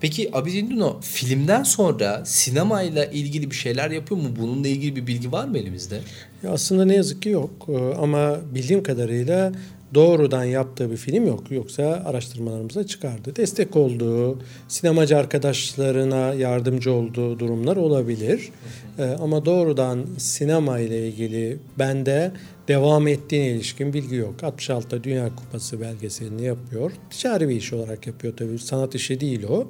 Peki 0.00 0.30
Abidin 0.32 0.70
Duno 0.70 1.00
filmden 1.00 1.62
sonra 1.62 2.24
sinemayla 2.24 3.04
ilgili 3.04 3.50
bir 3.50 3.56
şeyler 3.56 3.90
yapıyor 3.90 4.20
mu? 4.20 4.28
Bununla 4.40 4.68
ilgili 4.68 4.96
bir 4.96 5.06
bilgi 5.06 5.32
var 5.32 5.44
mı 5.48 5.58
elimizde? 5.58 6.00
Ya 6.42 6.50
aslında 6.50 6.84
ne 6.84 6.94
yazık 6.94 7.22
ki 7.22 7.28
yok. 7.28 7.50
Ee, 7.68 7.94
ama 7.94 8.36
bildiğim 8.54 8.82
kadarıyla 8.82 9.52
doğrudan 9.94 10.44
yaptığı 10.44 10.90
bir 10.90 10.96
film 10.96 11.26
yok. 11.26 11.50
Yoksa 11.50 12.02
araştırmalarımıza 12.06 12.86
çıkardı. 12.86 13.36
Destek 13.36 13.76
olduğu, 13.76 14.38
sinemacı 14.68 15.16
arkadaşlarına 15.16 16.34
yardımcı 16.34 16.92
olduğu 16.92 17.38
durumlar 17.38 17.76
olabilir. 17.76 18.50
Ee, 18.98 19.02
ama 19.02 19.44
doğrudan 19.44 20.06
sinema 20.18 20.78
ile 20.78 21.08
ilgili 21.08 21.58
bende 21.78 22.32
devam 22.68 23.08
ettiğine 23.08 23.48
ilişkin 23.48 23.92
bilgi 23.92 24.16
yok. 24.16 24.34
66'da 24.40 25.04
Dünya 25.04 25.36
Kupası 25.36 25.80
belgeselini 25.80 26.44
yapıyor. 26.44 26.92
Ticari 27.10 27.48
bir 27.48 27.56
iş 27.56 27.72
olarak 27.72 28.06
yapıyor 28.06 28.36
tabii. 28.36 28.58
Sanat 28.58 28.94
işi 28.94 29.20
değil 29.20 29.42
o. 29.42 29.68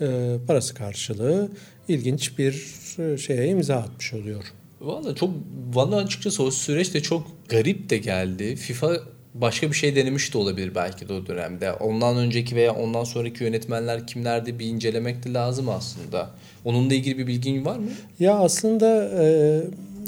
Ee, 0.00 0.36
parası 0.46 0.74
karşılığı 0.74 1.50
ilginç 1.88 2.38
bir 2.38 2.74
e, 2.98 3.18
şeye 3.18 3.48
imza 3.48 3.76
atmış 3.76 4.14
oluyor. 4.14 4.44
Valla 4.80 5.14
çok 5.14 5.30
valla 5.74 5.96
açıkçası 5.96 6.42
o 6.42 6.50
süreç 6.50 6.94
de 6.94 7.00
çok 7.02 7.26
garip 7.48 7.90
de 7.90 7.98
geldi. 7.98 8.56
FIFA 8.56 9.00
başka 9.40 9.70
bir 9.70 9.76
şey 9.76 9.96
denemiş 9.96 10.34
de 10.34 10.38
olabilir 10.38 10.74
belki 10.74 11.08
de 11.08 11.12
o 11.12 11.26
dönemde. 11.26 11.72
Ondan 11.72 12.16
önceki 12.16 12.56
veya 12.56 12.74
ondan 12.74 13.04
sonraki 13.04 13.44
yönetmenler 13.44 14.06
kimlerdi 14.06 14.58
bir 14.58 14.66
incelemek 14.66 15.24
de 15.24 15.32
lazım 15.32 15.68
aslında. 15.68 16.30
Onunla 16.64 16.94
ilgili 16.94 17.18
bir 17.18 17.26
bilgin 17.26 17.64
var 17.64 17.76
mı? 17.76 17.88
Ya 18.20 18.34
aslında 18.34 19.10
e, 19.22 19.62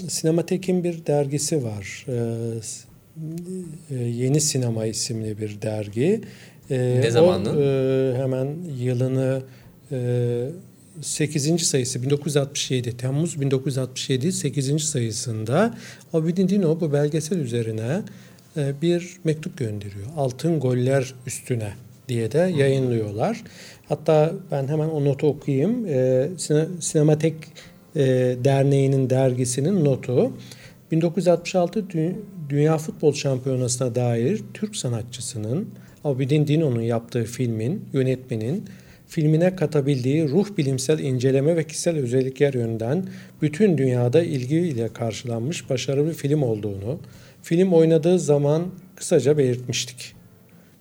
Sinematek'in 0.09 0.85
bir 0.85 1.07
dergisi 1.07 1.65
var. 1.65 2.07
E, 2.09 2.15
e, 3.91 3.95
Yeni 3.95 4.41
Sinema 4.41 4.87
isimli 4.87 5.39
bir 5.39 5.63
dergi. 5.63 6.21
E, 6.71 7.01
ne 7.01 7.11
zamanın? 7.11 7.57
O, 7.57 7.61
e, 7.61 8.23
hemen 8.23 8.57
yılını 8.79 9.43
e, 9.93 10.49
8. 11.01 11.63
sayısı 11.63 12.03
1967 12.03 12.97
Temmuz 12.97 13.41
1967 13.41 14.33
8. 14.33 14.85
sayısında 14.85 15.75
Abidin 16.13 16.49
Dino 16.49 16.81
bu 16.81 16.93
belgesel 16.93 17.39
üzerine 17.39 18.03
bir 18.57 19.17
mektup 19.25 19.59
gönderiyor. 19.59 20.07
Altın 20.17 20.61
goller 20.61 21.15
üstüne 21.27 21.73
diye 22.09 22.33
de 22.33 22.39
yayınlıyorlar. 22.39 23.43
Hatta 23.89 24.33
ben 24.51 24.69
hemen 24.69 24.89
o 24.89 25.05
notu 25.05 25.27
okuyayım. 25.27 25.87
E, 25.87 26.29
Sinematek 26.81 27.35
e, 27.97 28.05
Derneği'nin 28.45 29.11
dergisinin 29.11 29.85
notu 29.85 30.33
1966 30.91 31.85
Dünya 32.49 32.79
Futbol 32.79 33.13
Şampiyonası'na 33.13 33.95
dair 33.95 34.43
Türk 34.55 34.77
sanatçısının 34.77 35.69
Abidin 36.05 36.47
Dino'nun 36.47 36.83
yaptığı 36.83 37.25
filmin 37.25 37.85
yönetmenin 37.93 38.65
filmine 39.09 39.57
katabildiği 39.57 40.29
ruh 40.29 40.57
bilimsel 40.59 40.99
inceleme 40.99 41.57
ve 41.57 41.65
kişisel 41.65 41.97
özellikler 41.97 42.55
yönünden 42.55 43.05
bütün 43.43 43.79
dünyada 43.79 44.23
ilgiyle 44.23 44.89
karşılanmış 44.89 45.71
başarılı 45.71 46.09
bir 46.09 46.15
film 46.15 46.43
olduğunu, 46.43 46.99
film 47.43 47.73
oynadığı 47.73 48.19
zaman 48.19 48.67
kısaca 48.97 49.39
belirtmiştik. 49.39 50.19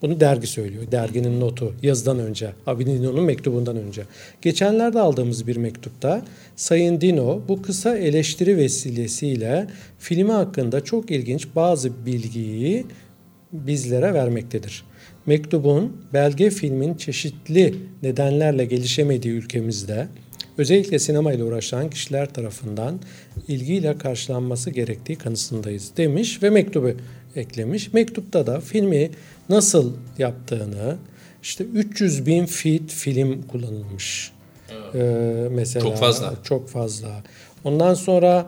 Bunu 0.02 0.20
dergi 0.20 0.48
söylüyor. 0.48 0.92
Derginin 0.92 1.40
notu 1.40 1.74
yazıdan 1.84 2.20
önce. 2.20 2.52
Abidin 2.68 2.98
Dino'nun 2.98 3.24
mektubundan 3.24 3.78
önce. 3.78 4.04
Geçenlerde 4.42 5.00
aldığımız 5.00 5.48
bir 5.48 5.58
mektupta 5.58 6.26
Sayın 6.56 7.02
Dino 7.02 7.42
bu 7.48 7.62
kısa 7.62 7.98
eleştiri 7.98 8.58
vesilesiyle 8.58 9.68
filmi 10.00 10.32
hakkında 10.32 10.84
çok 10.84 11.12
ilginç 11.12 11.48
bazı 11.56 12.06
bilgiyi 12.06 12.86
bizlere 13.52 14.14
vermektedir. 14.14 14.84
Mektubun 15.26 15.98
belge 16.14 16.50
filmin 16.50 16.94
çeşitli 16.94 17.76
nedenlerle 18.04 18.66
gelişemediği 18.66 19.34
ülkemizde 19.34 20.08
özellikle 20.58 21.00
sinema 21.00 21.34
ile 21.34 21.44
uğraşan 21.44 21.90
kişiler 21.90 22.34
tarafından 22.34 23.00
ilgiyle 23.48 23.98
karşılanması 23.98 24.70
gerektiği 24.70 25.16
kanısındayız 25.16 25.92
demiş 25.98 26.44
ve 26.44 26.50
mektubu 26.50 26.92
eklemiş. 27.36 27.94
Mektupta 27.94 28.48
da 28.48 28.60
filmi 28.60 29.10
nasıl 29.50 29.94
yaptığını 30.18 30.98
işte 31.44 31.64
300 31.64 32.26
bin 32.26 32.46
feet 32.46 32.92
film 32.92 33.42
kullanılmış. 33.42 34.32
Ee, 34.96 35.48
mesela 35.52 35.84
çok 35.84 35.98
fazla. 35.98 36.34
Çok 36.44 36.70
fazla. 36.70 37.24
Ondan 37.64 37.94
sonra 37.94 38.46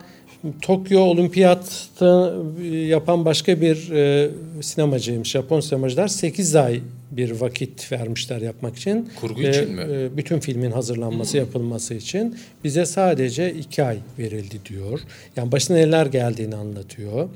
Tokyo 0.62 1.00
Olimpiyatı 1.00 2.34
yapan 2.64 3.24
başka 3.24 3.60
bir 3.60 3.90
e, 3.90 4.30
sinemacıymış. 4.60 5.30
Japon 5.30 5.60
sinemacılar 5.60 6.08
8 6.08 6.56
ay 6.56 6.80
bir 7.10 7.30
vakit 7.30 7.92
vermişler 7.92 8.40
yapmak 8.40 8.76
için. 8.76 9.08
Kurgu 9.20 9.42
e, 9.42 9.50
için 9.50 9.72
mi? 9.72 9.82
E, 9.92 10.16
bütün 10.16 10.40
filmin 10.40 10.70
hazırlanması, 10.70 11.32
hmm. 11.32 11.40
yapılması 11.40 11.94
için. 11.94 12.36
Bize 12.64 12.86
sadece 12.86 13.54
2 13.54 13.84
ay 13.84 13.98
verildi 14.18 14.56
diyor. 14.68 15.00
Yani 15.36 15.52
başına 15.52 15.76
neler 15.76 16.06
geldiğini 16.06 16.56
anlatıyor. 16.56 17.28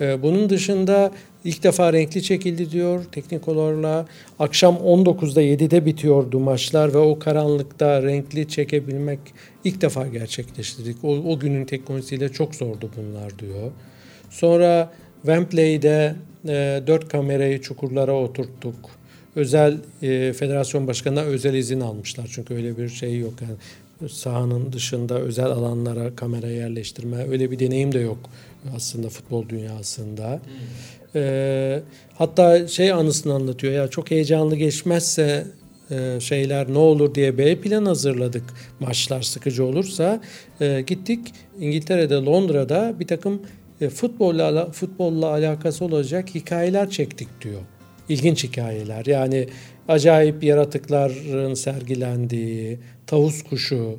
E, 0.00 0.22
bunun 0.22 0.50
dışında 0.50 1.12
ilk 1.44 1.62
defa 1.62 1.92
renkli 1.92 2.22
çekildi 2.22 2.70
diyor 2.70 3.04
teknikolorla. 3.12 4.06
Akşam 4.38 4.74
19'da 4.74 5.42
7'de 5.42 5.86
bitiyordu 5.86 6.40
maçlar 6.40 6.94
ve 6.94 6.98
o 6.98 7.18
karanlıkta 7.18 8.02
renkli 8.02 8.48
çekebilmek 8.48 9.18
ilk 9.64 9.80
defa 9.80 10.06
gerçekleştirdik. 10.06 10.96
O, 11.02 11.08
o 11.08 11.38
günün 11.38 11.64
teknolojisiyle 11.64 12.28
çok 12.28 12.54
zordu 12.54 12.90
bunlar 12.96 13.38
diyor. 13.38 13.70
Sonra 14.30 14.92
Wembley'de 15.22 16.14
e, 16.48 16.82
dört 16.86 17.08
kamerayı 17.08 17.60
çukurlara 17.60 18.12
oturttuk. 18.12 19.03
Özel 19.36 19.76
e, 20.02 20.32
federasyon 20.32 20.86
başkanına 20.86 21.20
özel 21.20 21.54
izin 21.54 21.80
almışlar 21.80 22.30
çünkü 22.32 22.54
öyle 22.54 22.78
bir 22.78 22.88
şey 22.88 23.18
yok. 23.18 23.34
Yani 23.42 24.10
sahanın 24.10 24.72
dışında 24.72 25.18
özel 25.18 25.46
alanlara 25.46 26.16
kamera 26.16 26.46
yerleştirme 26.46 27.28
öyle 27.28 27.50
bir 27.50 27.58
deneyim 27.58 27.92
de 27.92 27.98
yok 27.98 28.18
aslında 28.76 29.08
futbol 29.08 29.48
dünyasında. 29.48 30.32
Hmm. 30.32 31.20
E, 31.22 31.82
hatta 32.14 32.68
şey 32.68 32.92
anısını 32.92 33.34
anlatıyor 33.34 33.72
ya 33.72 33.88
çok 33.88 34.10
heyecanlı 34.10 34.56
geçmezse 34.56 35.46
e, 35.90 36.20
şeyler 36.20 36.72
ne 36.72 36.78
olur 36.78 37.14
diye 37.14 37.38
B 37.38 37.60
plan 37.60 37.84
hazırladık. 37.84 38.44
Maçlar 38.80 39.22
sıkıcı 39.22 39.64
olursa 39.64 40.20
e, 40.60 40.80
gittik 40.80 41.32
İngiltere'de 41.60 42.14
Londra'da 42.14 42.94
bir 43.00 43.06
takım 43.06 43.42
e, 43.80 43.88
futbolla 43.88 44.70
futbolla 44.70 45.26
alakası 45.26 45.84
olacak 45.84 46.34
hikayeler 46.34 46.90
çektik 46.90 47.28
diyor. 47.42 47.60
İlginç 48.08 48.44
hikayeler. 48.44 49.06
Yani 49.06 49.48
acayip 49.88 50.44
yaratıkların 50.44 51.54
sergilendiği, 51.54 52.78
tavus 53.06 53.42
kuşu, 53.42 53.98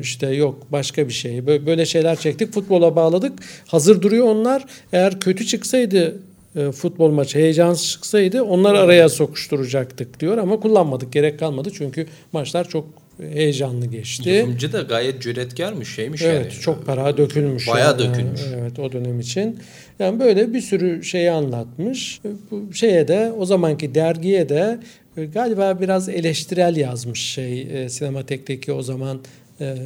işte 0.00 0.26
yok 0.26 0.72
başka 0.72 1.08
bir 1.08 1.12
şey. 1.12 1.46
Böyle 1.46 1.86
şeyler 1.86 2.16
çektik. 2.16 2.52
Futbola 2.52 2.96
bağladık. 2.96 3.32
Hazır 3.66 4.02
duruyor 4.02 4.26
onlar. 4.26 4.64
Eğer 4.92 5.20
kötü 5.20 5.46
çıksaydı 5.46 6.18
e, 6.56 6.72
futbol 6.72 7.10
maçı 7.10 7.38
heyecansız 7.38 7.90
çıksaydı 7.90 8.42
onlar 8.42 8.74
araya 8.74 9.08
sokuşturacaktık 9.08 10.20
diyor 10.20 10.38
ama 10.38 10.60
kullanmadık 10.60 11.12
gerek 11.12 11.38
kalmadı 11.38 11.70
çünkü 11.74 12.06
maçlar 12.32 12.68
çok 12.68 13.01
heyecanlı 13.18 13.86
geçti. 13.86 14.30
Yapımcı 14.30 14.72
da 14.72 14.82
gayet 14.82 15.22
cüretkarmış 15.22 15.94
şeymiş 15.94 16.22
evet, 16.22 16.34
yani. 16.34 16.42
Evet 16.42 16.60
çok 16.60 16.86
para 16.86 17.16
dökülmüş. 17.16 17.68
Bayağı 17.68 18.00
yani. 18.00 18.08
dökülmüş. 18.08 18.40
Evet 18.54 18.78
o 18.78 18.92
dönem 18.92 19.20
için. 19.20 19.58
Yani 19.98 20.20
böyle 20.20 20.54
bir 20.54 20.60
sürü 20.60 21.04
şeyi 21.04 21.30
anlatmış. 21.30 22.20
Bu 22.50 22.74
şeye 22.74 23.08
de 23.08 23.32
o 23.38 23.46
zamanki 23.46 23.94
dergiye 23.94 24.48
de 24.48 24.78
e, 25.16 25.24
galiba 25.24 25.80
biraz 25.80 26.08
eleştirel 26.08 26.76
yazmış 26.76 27.20
şey 27.20 27.84
e, 27.84 27.88
Sinematek'teki 27.88 28.72
o 28.72 28.82
zaman 28.82 29.20
e, 29.60 29.76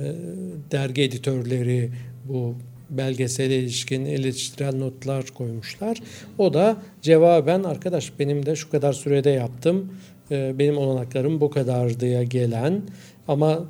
dergi 0.73 1.03
editörleri 1.03 1.91
bu 2.25 2.55
belgesele 2.91 3.59
ilişkin 3.59 4.05
eleştirel 4.05 4.77
notlar 4.77 5.27
koymuşlar. 5.27 6.03
O 6.39 6.55
da 6.55 6.77
cevaben 7.03 7.63
arkadaş 7.63 8.13
benim 8.19 8.47
de 8.47 8.57
şu 8.57 8.71
kadar 8.71 8.93
sürede 8.93 9.31
yaptım. 9.31 9.93
E, 10.31 10.59
benim 10.59 10.79
olanaklarım 10.79 11.41
bu 11.41 11.51
kadar 11.51 12.01
diye 12.01 12.25
gelen 12.25 12.83
ama 13.29 13.65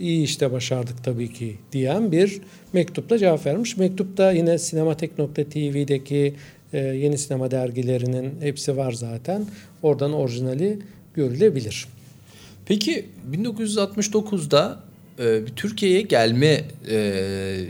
iyi 0.00 0.24
işte 0.24 0.52
başardık 0.52 1.04
tabii 1.04 1.32
ki 1.32 1.56
diyen 1.72 2.12
bir 2.12 2.40
mektupla 2.72 3.18
cevap 3.18 3.46
vermiş. 3.46 3.76
Mektupta 3.76 4.32
yine 4.32 4.58
sinematek.tv'deki 4.58 6.34
e, 6.72 6.78
yeni 6.78 7.18
sinema 7.18 7.50
dergilerinin 7.50 8.34
hepsi 8.40 8.76
var 8.76 8.92
zaten. 8.92 9.46
Oradan 9.82 10.12
orijinali 10.12 10.78
görülebilir. 11.14 11.86
Peki 12.66 13.06
1969'da 13.32 14.80
e, 15.18 15.40
Türkiye'ye 15.56 16.02
gelme 16.02 16.64
e, 16.90 17.66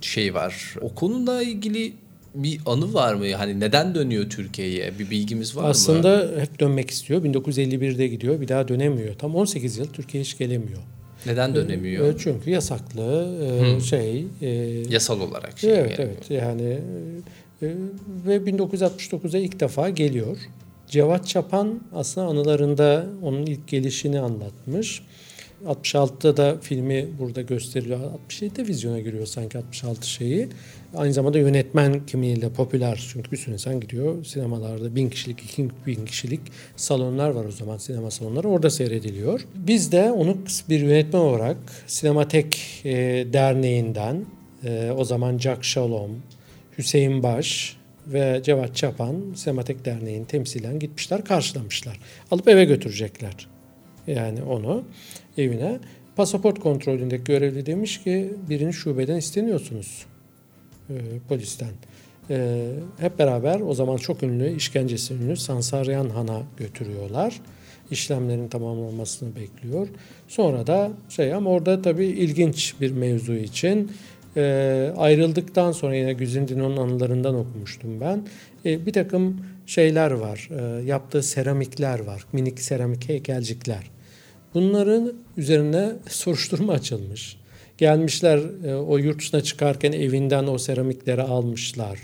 şey 0.00 0.34
var. 0.34 0.74
O 0.80 0.94
konuyla 0.94 1.42
ilgili 1.42 1.92
bir 2.34 2.60
anı 2.66 2.94
var 2.94 3.14
mı? 3.14 3.32
Hani 3.32 3.60
neden 3.60 3.94
dönüyor 3.94 4.30
Türkiye'ye? 4.30 4.98
Bir 4.98 5.10
bilgimiz 5.10 5.56
var 5.56 5.70
Aslında 5.70 6.08
mı? 6.08 6.16
Aslında 6.16 6.40
hep 6.40 6.60
dönmek 6.60 6.90
istiyor. 6.90 7.24
1951'de 7.24 8.08
gidiyor. 8.08 8.40
Bir 8.40 8.48
daha 8.48 8.68
dönemiyor. 8.68 9.14
Tam 9.14 9.34
18 9.34 9.78
yıl 9.78 9.86
Türkiye'ye 9.86 10.24
hiç 10.24 10.38
gelemiyor. 10.38 10.78
Neden 11.26 11.54
dönemiyor? 11.54 12.14
E, 12.14 12.18
çünkü 12.18 12.50
yasaklı 12.50 13.26
hmm. 13.60 13.80
şey. 13.80 14.26
E, 14.42 14.48
Yasal 14.88 15.20
olarak 15.20 15.58
şey. 15.58 15.72
Evet 15.72 15.98
yani. 15.98 16.10
evet. 16.10 16.30
Yani 16.30 16.78
e, 17.62 17.66
ve 18.26 18.36
1969'a 18.36 19.38
ilk 19.38 19.60
defa 19.60 19.90
geliyor. 19.90 20.36
Cevat 20.88 21.28
Çapan 21.28 21.80
aslında 21.94 22.26
anılarında 22.26 23.06
onun 23.22 23.46
ilk 23.46 23.68
gelişini 23.68 24.20
anlatmış. 24.20 25.02
66'da 25.66 26.36
da 26.36 26.56
filmi 26.60 27.08
burada 27.18 27.42
gösteriliyor. 27.42 28.00
67'de 28.30 28.66
vizyona 28.66 29.00
giriyor 29.00 29.26
sanki 29.26 29.58
66 29.58 30.10
şeyi. 30.10 30.48
Aynı 30.96 31.12
zamanda 31.12 31.38
yönetmen 31.38 32.06
kimliğiyle 32.06 32.48
popüler. 32.48 33.08
Çünkü 33.12 33.30
bir 33.30 33.36
sürü 33.36 33.52
insan 33.52 33.80
gidiyor 33.80 34.24
sinemalarda. 34.24 34.96
Bin 34.96 35.10
kişilik, 35.10 35.42
iki 35.42 35.68
bin 35.86 36.04
kişilik 36.04 36.40
salonlar 36.76 37.30
var 37.30 37.44
o 37.44 37.50
zaman 37.50 37.76
sinema 37.76 38.10
salonları. 38.10 38.48
Orada 38.48 38.70
seyrediliyor. 38.70 39.40
Biz 39.54 39.92
de 39.92 40.10
onu 40.10 40.36
bir 40.68 40.80
yönetmen 40.80 41.20
olarak 41.20 41.56
Sinematek 41.86 42.82
e, 42.84 42.92
Derneği'nden 43.32 44.24
e, 44.64 44.90
o 44.96 45.04
zaman 45.04 45.38
Jack 45.38 45.64
Shalom, 45.64 46.10
Hüseyin 46.78 47.22
Baş 47.22 47.76
ve 48.06 48.40
Cevat 48.44 48.76
Çapan 48.76 49.16
Sinematek 49.34 49.84
Derneği'nin 49.84 50.24
temsilen 50.24 50.78
gitmişler, 50.78 51.24
karşılamışlar. 51.24 52.00
Alıp 52.30 52.48
eve 52.48 52.64
götürecekler. 52.64 53.48
Yani 54.06 54.42
onu 54.42 54.84
evine. 55.38 55.78
Pasaport 56.16 56.60
kontrolündeki 56.60 57.24
görevli 57.24 57.66
demiş 57.66 58.02
ki 58.02 58.32
birinci 58.48 58.76
şubeden 58.76 59.16
isteniyorsunuz 59.16 60.06
e, 60.90 60.94
polisten. 61.28 61.70
E, 62.30 62.66
hep 62.98 63.18
beraber 63.18 63.60
o 63.60 63.74
zaman 63.74 63.96
çok 63.96 64.22
ünlü, 64.22 64.56
işkencesi 64.56 65.14
ünlü 65.14 65.36
Sansaryan 65.36 66.08
Han'a 66.08 66.42
götürüyorlar. 66.56 67.40
İşlemlerin 67.90 68.48
tamamlanmasını 68.48 69.36
bekliyor. 69.36 69.88
Sonra 70.28 70.66
da 70.66 70.90
şey 71.08 71.34
ama 71.34 71.50
orada 71.50 71.82
tabii 71.82 72.06
ilginç 72.06 72.74
bir 72.80 72.90
mevzu 72.90 73.34
için 73.34 73.90
e, 74.36 74.92
ayrıldıktan 74.96 75.72
sonra 75.72 75.94
yine 75.94 76.12
Güzindino'nun 76.12 76.76
anılarından 76.76 77.34
okumuştum 77.34 78.00
ben. 78.00 78.22
E, 78.64 78.86
bir 78.86 78.92
takım 78.92 79.40
şeyler 79.66 80.10
var. 80.10 80.48
E, 80.58 80.84
yaptığı 80.84 81.22
seramikler 81.22 82.00
var. 82.00 82.24
Minik 82.32 82.60
seramik 82.60 83.08
heykelcikler. 83.08 83.90
Bunların 84.58 85.12
üzerine 85.36 85.92
soruşturma 86.08 86.72
açılmış. 86.72 87.36
Gelmişler 87.78 88.40
e, 88.64 88.74
o 88.74 88.98
yurt 88.98 89.18
dışına 89.18 89.40
çıkarken 89.40 89.92
evinden 89.92 90.46
o 90.46 90.58
seramikleri 90.58 91.22
almışlar. 91.22 91.98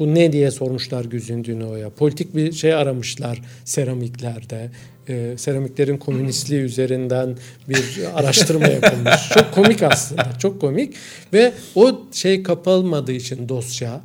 Bu 0.00 0.14
ne 0.14 0.32
diye 0.32 0.50
sormuşlar 0.50 1.04
Güzindino'ya. 1.04 1.90
Politik 1.90 2.36
bir 2.36 2.52
şey 2.52 2.74
aramışlar 2.74 3.42
seramiklerde. 3.64 4.70
E, 5.08 5.34
seramiklerin 5.38 5.96
komünistliği 5.96 6.60
üzerinden 6.60 7.36
bir 7.68 7.84
araştırma 8.14 8.66
yapılmış. 8.66 9.28
Çok 9.34 9.52
komik 9.54 9.82
aslında. 9.82 10.38
Çok 10.38 10.60
komik. 10.60 10.94
Ve 11.32 11.52
o 11.74 12.00
şey 12.12 12.42
kapalmadığı 12.42 13.12
için 13.12 13.48
dosya 13.48 14.00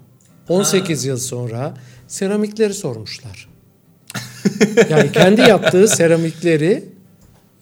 18 0.49 1.03
ha. 1.03 1.07
yıl 1.07 1.17
sonra 1.17 1.73
seramikleri 2.07 2.73
sormuşlar. 2.73 3.49
yani 4.89 5.11
kendi 5.11 5.41
yaptığı 5.41 5.87
seramikleri 5.87 6.92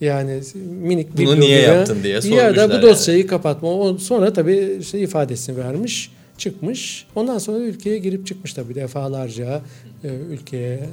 yani 0.02 0.40
minik 0.82 1.18
bir 1.18 1.26
Bunu 1.26 1.40
niye 1.40 1.62
yaptın 1.62 2.04
diye 2.04 2.22
sormuşlar. 2.22 2.56
Ya 2.56 2.56
da 2.56 2.78
bu 2.78 2.82
dosyayı 2.82 3.20
yani. 3.20 3.30
kapatma. 3.30 3.70
O 3.70 3.98
sonra 3.98 4.34
tabii 4.34 4.78
işte 4.82 5.00
ifadesini 5.00 5.58
vermiş, 5.58 6.12
çıkmış. 6.38 7.06
Ondan 7.16 7.38
sonra 7.38 7.58
ülkeye 7.60 7.98
girip 7.98 8.28
çıkmış 8.28 8.54
tabii 8.54 8.76
defalarca 8.76 9.62
e, 10.04 10.08
ülkeye, 10.08 10.74
e, 10.74 10.88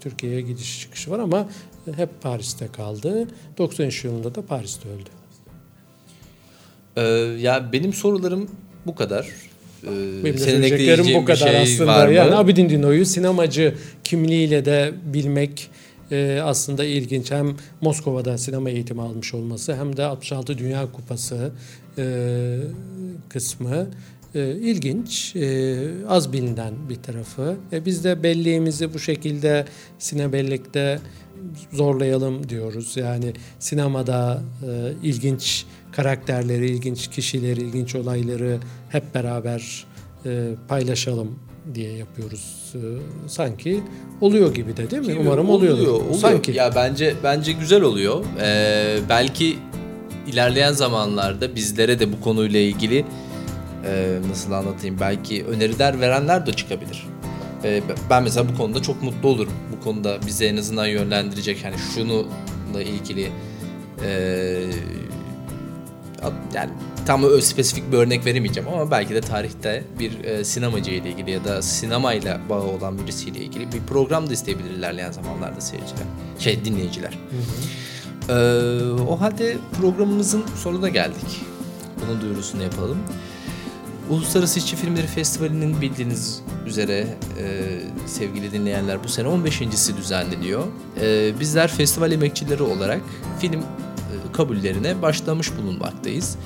Türkiye'ye 0.00 0.40
gidiş 0.40 0.80
çıkışı 0.80 1.10
var 1.10 1.18
ama 1.18 1.48
hep 1.96 2.22
Paris'te 2.22 2.68
kaldı. 2.72 3.28
93 3.58 4.04
yılında 4.04 4.34
da 4.34 4.42
Paris'te 4.42 4.88
öldü. 4.88 5.10
Ee, 6.96 7.02
ya 7.40 7.72
benim 7.72 7.92
sorularım 7.92 8.50
bu 8.86 8.94
kadar. 8.94 9.28
Ee, 9.84 10.24
benim 10.24 10.38
senin 10.38 11.14
bu 11.14 11.24
kadar 11.24 11.36
şey 11.36 11.56
aslında. 11.56 12.12
Yani 12.12 12.34
Abidin 12.34 12.68
Dino'yu 12.68 13.06
sinemacı 13.06 13.74
kimliğiyle 14.04 14.64
de 14.64 14.92
bilmek 15.04 15.70
e, 16.10 16.40
aslında 16.44 16.84
ilginç. 16.84 17.30
Hem 17.30 17.56
Moskova'da 17.80 18.38
sinema 18.38 18.70
eğitimi 18.70 19.02
almış 19.02 19.34
olması 19.34 19.76
hem 19.76 19.96
de 19.96 20.04
66 20.04 20.58
Dünya 20.58 20.92
Kupası 20.92 21.52
e, 21.98 22.58
kısmı 23.28 23.86
e, 24.34 24.50
ilginç, 24.50 25.36
e, 25.36 25.76
az 26.08 26.32
bilinen 26.32 26.74
bir 26.88 26.96
tarafı. 26.96 27.56
E, 27.72 27.84
biz 27.84 28.04
de 28.04 28.22
belleğimizi 28.22 28.94
bu 28.94 28.98
şekilde 28.98 29.64
sinebellikte 29.98 31.00
zorlayalım 31.72 32.48
diyoruz. 32.48 32.96
Yani 32.96 33.32
sinemada 33.58 34.42
e, 34.62 34.92
ilginç 35.02 35.66
karakterleri, 35.92 36.66
ilginç 36.66 37.08
kişileri, 37.08 37.60
ilginç 37.60 37.94
olayları 37.94 38.58
hep 38.88 39.14
beraber 39.14 39.86
e, 40.26 40.50
paylaşalım 40.68 41.38
diye 41.74 41.92
yapıyoruz. 41.92 42.72
Ee, 42.74 42.78
sanki 43.28 43.80
oluyor 44.20 44.54
gibi 44.54 44.76
de 44.76 44.90
değil 44.90 45.02
mi? 45.02 45.08
Gibi, 45.08 45.18
Umarım 45.20 45.50
oluyor. 45.50 45.74
Oluyor, 45.74 45.92
oluyor. 45.92 46.14
Sanki. 46.14 46.52
Ya 46.52 46.72
bence 46.74 47.14
bence 47.22 47.52
güzel 47.52 47.82
oluyor. 47.82 48.24
Ee, 48.40 48.98
belki 49.08 49.58
ilerleyen 50.26 50.72
zamanlarda 50.72 51.54
bizlere 51.54 52.00
de 52.00 52.12
bu 52.12 52.20
konuyla 52.20 52.60
ilgili 52.60 53.04
e, 53.86 54.18
nasıl 54.30 54.52
anlatayım 54.52 54.96
belki 55.00 55.44
öneriler 55.44 56.00
verenler 56.00 56.46
de 56.46 56.52
çıkabilir. 56.52 57.06
E, 57.64 57.82
ben 58.10 58.22
mesela 58.22 58.48
bu 58.48 58.56
konuda 58.56 58.82
çok 58.82 59.02
mutlu 59.02 59.28
olurum. 59.28 59.52
Bu 59.72 59.84
konuda 59.84 60.18
bize 60.26 60.46
en 60.46 60.56
azından 60.56 60.86
yönlendirecek 60.86 61.64
hani 61.64 61.74
şununla 61.94 62.82
ilgili 62.82 63.30
e, 64.04 64.10
yani 66.54 66.70
tam 67.06 67.24
o 67.24 67.40
spesifik 67.40 67.92
bir 67.92 67.98
örnek 67.98 68.26
veremeyeceğim 68.26 68.68
ama 68.68 68.90
belki 68.90 69.14
de 69.14 69.20
tarihte 69.20 69.84
bir 69.98 70.24
e, 70.24 70.44
sinemacı 70.44 70.90
ile 70.90 71.10
ilgili 71.10 71.30
ya 71.30 71.44
da 71.44 71.62
sinemayla 71.62 72.40
bağı 72.48 72.62
olan 72.62 72.98
birisiyle 72.98 73.38
ilgili 73.38 73.72
bir 73.72 73.80
program 73.80 74.28
da 74.28 74.32
isteyebilir 74.32 74.70
ilerleyen 74.70 75.12
zamanlarda 75.12 75.60
seyirciler, 75.60 76.06
şey 76.38 76.64
dinleyiciler. 76.64 77.10
Hı 77.10 77.16
hı. 77.16 77.74
Ee, 78.28 79.02
o 79.02 79.20
halde 79.20 79.56
programımızın 79.80 80.44
sonuna 80.62 80.88
geldik. 80.88 81.40
Bunun 82.02 82.20
duyurusunu 82.20 82.62
yapalım. 82.62 82.98
Uluslararası 84.10 84.58
İşçi 84.58 84.76
Filmleri 84.76 85.06
Festivali'nin 85.06 85.80
bildiğiniz 85.80 86.42
üzere 86.66 87.06
e, 87.38 87.80
sevgili 88.06 88.52
dinleyenler 88.52 89.04
bu 89.04 89.08
sene 89.08 89.28
15.si 89.28 89.96
düzenleniyor. 89.96 90.64
E, 91.00 91.40
bizler 91.40 91.68
festival 91.68 92.12
emekçileri 92.12 92.62
olarak 92.62 93.00
film 93.40 93.60
e, 93.60 94.32
kabullerine 94.32 95.02
başlamış 95.02 95.56
bulunmaktayız. 95.56 96.36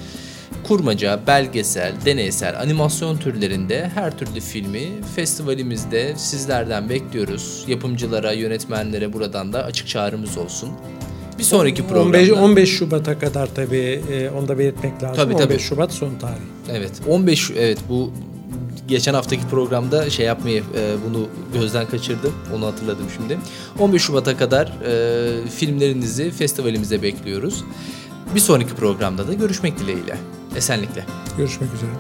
Kurmaca, 0.65 1.21
belgesel, 1.27 1.95
deneysel, 2.05 2.61
animasyon 2.61 3.17
türlerinde 3.17 3.91
her 3.95 4.19
türlü 4.19 4.41
filmi 4.41 4.89
festivalimizde 5.17 6.15
sizlerden 6.17 6.89
bekliyoruz. 6.89 7.65
Yapımcılara, 7.67 8.33
yönetmenlere 8.33 9.13
buradan 9.13 9.53
da 9.53 9.65
açık 9.65 9.89
çağrımız 9.89 10.39
olsun. 10.39 10.71
Bir 11.39 11.45
sonraki 11.45 11.87
programda 11.87 12.19
15, 12.19 12.31
15 12.31 12.79
Şubat'a 12.79 13.19
kadar 13.19 13.55
tabii 13.55 14.03
e, 14.13 14.31
onu 14.31 14.49
da 14.49 14.59
belirtmek 14.59 15.03
lazım. 15.03 15.17
Tabii, 15.17 15.35
15 15.35 15.47
tabii. 15.47 15.59
Şubat 15.59 15.93
son 15.93 16.15
tarih. 16.21 16.73
Evet. 16.73 16.93
15 17.09 17.51
evet 17.51 17.79
bu 17.89 18.13
geçen 18.89 19.15
haftaki 19.15 19.49
programda 19.51 20.11
şey 20.11 20.27
yapmayı 20.27 20.63
e, 20.77 20.95
bunu 21.09 21.29
gözden 21.53 21.87
kaçırdım. 21.87 22.35
Onu 22.57 22.67
hatırladım 22.67 23.07
şimdi. 23.17 23.39
15 23.79 24.03
Şubat'a 24.03 24.37
kadar 24.37 24.67
e, 24.67 25.49
filmlerinizi 25.49 26.31
festivalimize 26.31 27.03
bekliyoruz. 27.03 27.65
Bir 28.35 28.41
sonraki 28.41 28.75
programda 28.75 29.29
da 29.29 29.35
görüşmek 29.35 29.79
dileğiyle. 29.79 30.17
Esenlikle. 30.59 31.05
Görüşmek 31.37 31.71
üzere. 31.75 31.91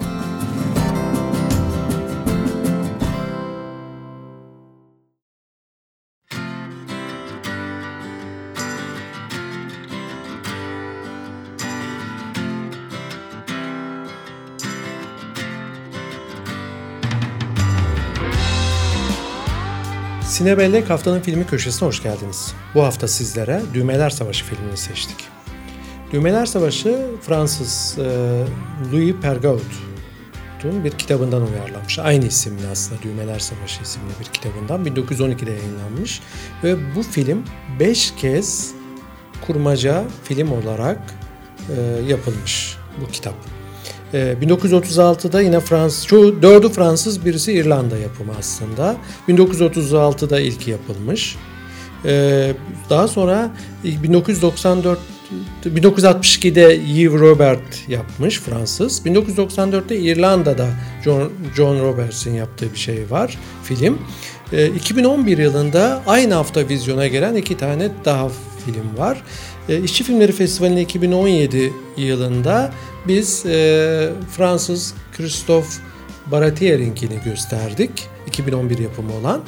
Sinebellek 20.22 20.90
haftanın 20.90 21.20
filmi 21.20 21.46
köşesine 21.46 21.88
hoş 21.88 22.02
geldiniz. 22.02 22.54
Bu 22.74 22.82
hafta 22.82 23.08
sizlere 23.08 23.62
Düğmeler 23.74 24.10
Savaşı 24.10 24.44
filmini 24.44 24.76
seçtik. 24.76 25.37
Düğmeler 26.12 26.46
Savaşı 26.46 27.06
Fransız 27.22 27.98
e, 27.98 28.04
Louis 28.92 29.14
Pergaud'un 29.22 30.84
bir 30.84 30.90
kitabından 30.90 31.42
uyarlanmış. 31.42 31.98
Aynı 31.98 32.26
isimli 32.26 32.66
aslında 32.72 33.02
Düğmeler 33.02 33.38
Savaşı 33.38 33.82
isimli 33.82 34.10
bir 34.20 34.24
kitabından 34.24 34.84
1912'de 34.84 35.50
yayınlanmış 35.50 36.20
ve 36.64 36.76
bu 36.96 37.02
film 37.02 37.44
5 37.80 38.14
kez 38.16 38.70
kurmaca 39.46 40.04
film 40.24 40.52
olarak 40.52 40.98
e, 41.76 41.80
yapılmış 42.08 42.76
bu 43.00 43.10
kitap. 43.12 43.34
E, 44.14 44.36
1936'da 44.42 45.40
yine 45.40 45.60
Fransız, 45.60 46.06
çoğu 46.06 46.42
dördü 46.42 46.68
Fransız, 46.68 47.24
birisi 47.24 47.52
İrlanda 47.52 47.98
yapımı 47.98 48.32
aslında. 48.38 48.96
1936'da 49.28 50.40
ilk 50.40 50.68
yapılmış. 50.68 51.36
E, 52.04 52.52
daha 52.90 53.08
sonra 53.08 53.50
1994 53.84 54.98
1962'de 55.64 56.80
Yves 56.86 57.20
Robert 57.20 57.88
yapmış 57.88 58.40
Fransız. 58.40 59.06
1994'te 59.06 59.96
İrlanda'da 59.96 60.68
John, 61.04 61.32
John 61.56 61.80
Roberts'in 61.80 62.34
yaptığı 62.34 62.72
bir 62.72 62.78
şey 62.78 63.10
var 63.10 63.38
film. 63.64 63.98
E, 64.52 64.66
2011 64.66 65.38
yılında 65.38 66.02
aynı 66.06 66.34
hafta 66.34 66.68
vizyona 66.68 67.06
gelen 67.06 67.34
iki 67.34 67.56
tane 67.56 67.90
daha 68.04 68.28
film 68.64 68.98
var. 68.98 69.22
E, 69.68 69.82
İşçi 69.82 70.04
Filmleri 70.04 70.32
Festivali'nin 70.32 70.80
2017 70.80 71.72
yılında 71.96 72.72
biz 73.08 73.46
e, 73.46 74.10
Fransız 74.36 74.94
Christophe 75.16 75.68
Baratier'inkini 76.26 77.20
gösterdik. 77.24 77.90
2011 78.26 78.78
yapımı 78.78 79.14
olan. 79.14 79.40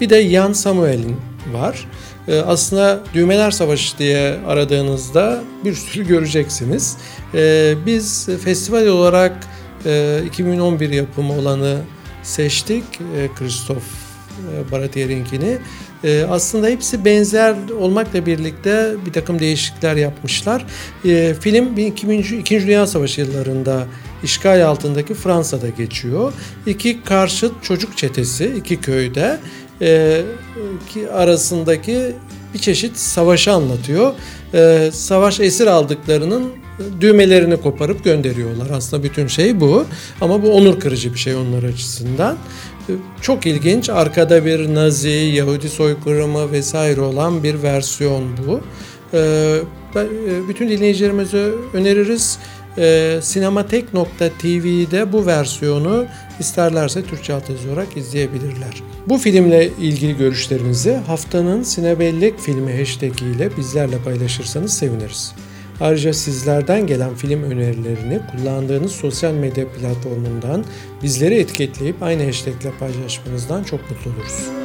Bir 0.00 0.10
de 0.10 0.28
Jan 0.28 0.52
Samuel'in 0.52 1.16
var. 1.52 1.88
E, 2.28 2.38
aslında 2.40 3.00
Düğmeler 3.14 3.50
Savaşı 3.50 3.98
diye 3.98 4.36
aradığınızda 4.46 5.42
bir 5.64 5.74
sürü 5.74 6.06
göreceksiniz. 6.06 6.96
E, 7.34 7.74
biz 7.86 8.28
festival 8.44 8.86
olarak 8.86 9.46
e, 9.86 10.22
2011 10.26 10.90
yapımı 10.90 11.32
olanı 11.32 11.78
seçtik. 12.22 12.84
E, 13.16 13.28
Christophe 13.38 14.04
e, 14.52 14.72
Baratier'inkini. 14.72 15.58
E, 16.04 16.24
aslında 16.30 16.66
hepsi 16.66 17.04
benzer 17.04 17.56
olmakla 17.80 18.26
birlikte 18.26 18.94
bir 19.06 19.12
takım 19.12 19.38
değişiklikler 19.38 19.96
yapmışlar. 19.96 20.66
E, 21.04 21.34
film 21.40 21.76
2. 21.78 22.12
İkinci 22.16 22.66
Dünya 22.66 22.86
Savaşı 22.86 23.20
yıllarında 23.20 23.86
işgal 24.22 24.66
altındaki 24.66 25.14
Fransa'da 25.14 25.68
geçiyor. 25.68 26.32
İki 26.66 27.02
karşıt 27.02 27.62
çocuk 27.62 27.96
çetesi 27.96 28.54
iki 28.56 28.80
köyde 28.80 29.38
e, 29.84 30.22
ki 30.88 31.10
arasındaki 31.10 32.12
bir 32.54 32.58
çeşit 32.58 32.96
savaşı 32.96 33.52
anlatıyor. 33.52 34.12
E, 34.54 34.90
savaş 34.92 35.40
esir 35.40 35.66
aldıklarının 35.66 36.52
düğmelerini 37.00 37.56
koparıp 37.56 38.04
gönderiyorlar. 38.04 38.70
Aslında 38.70 39.02
bütün 39.02 39.26
şey 39.26 39.60
bu. 39.60 39.84
Ama 40.20 40.42
bu 40.42 40.52
onur 40.52 40.80
kırıcı 40.80 41.14
bir 41.14 41.18
şey 41.18 41.34
onlar 41.34 41.62
açısından. 41.62 42.36
Çok 43.20 43.46
ilginç. 43.46 43.90
Arkada 43.90 44.44
bir 44.44 44.74
Nazi, 44.74 45.08
Yahudi 45.08 45.68
soykırımı 45.68 46.52
vesaire 46.52 47.00
olan 47.00 47.42
bir 47.42 47.62
versiyon 47.62 48.24
bu. 48.46 48.60
Ee, 49.14 49.60
e, 49.96 50.48
bütün 50.48 50.68
dinleyicilerimize 50.68 51.50
öneririz. 51.72 52.38
Ee, 52.78 53.18
Sinematek.tv'de 53.22 55.12
bu 55.12 55.26
versiyonu 55.26 56.06
isterlerse 56.40 57.04
Türkçe 57.04 57.34
altyazı 57.34 57.70
olarak 57.70 57.96
izleyebilirler. 57.96 58.82
Bu 59.08 59.18
filmle 59.18 59.70
ilgili 59.80 60.16
görüşlerinizi 60.16 60.92
haftanın 60.92 61.62
Sinebellek 61.62 62.38
filmi 62.38 62.78
hashtag 62.78 63.22
ile 63.22 63.56
bizlerle 63.56 63.98
paylaşırsanız 63.98 64.72
seviniriz. 64.72 65.34
Ayrıca 65.80 66.12
sizlerden 66.12 66.86
gelen 66.86 67.14
film 67.14 67.42
önerilerini 67.42 68.20
kullandığınız 68.32 68.92
sosyal 68.92 69.32
medya 69.32 69.68
platformundan 69.68 70.64
bizleri 71.02 71.34
etiketleyip 71.34 72.02
aynı 72.02 72.24
hashtag 72.24 72.54
paylaşmanızdan 72.80 73.64
çok 73.64 73.90
mutlu 73.90 74.10
oluruz. 74.10 74.63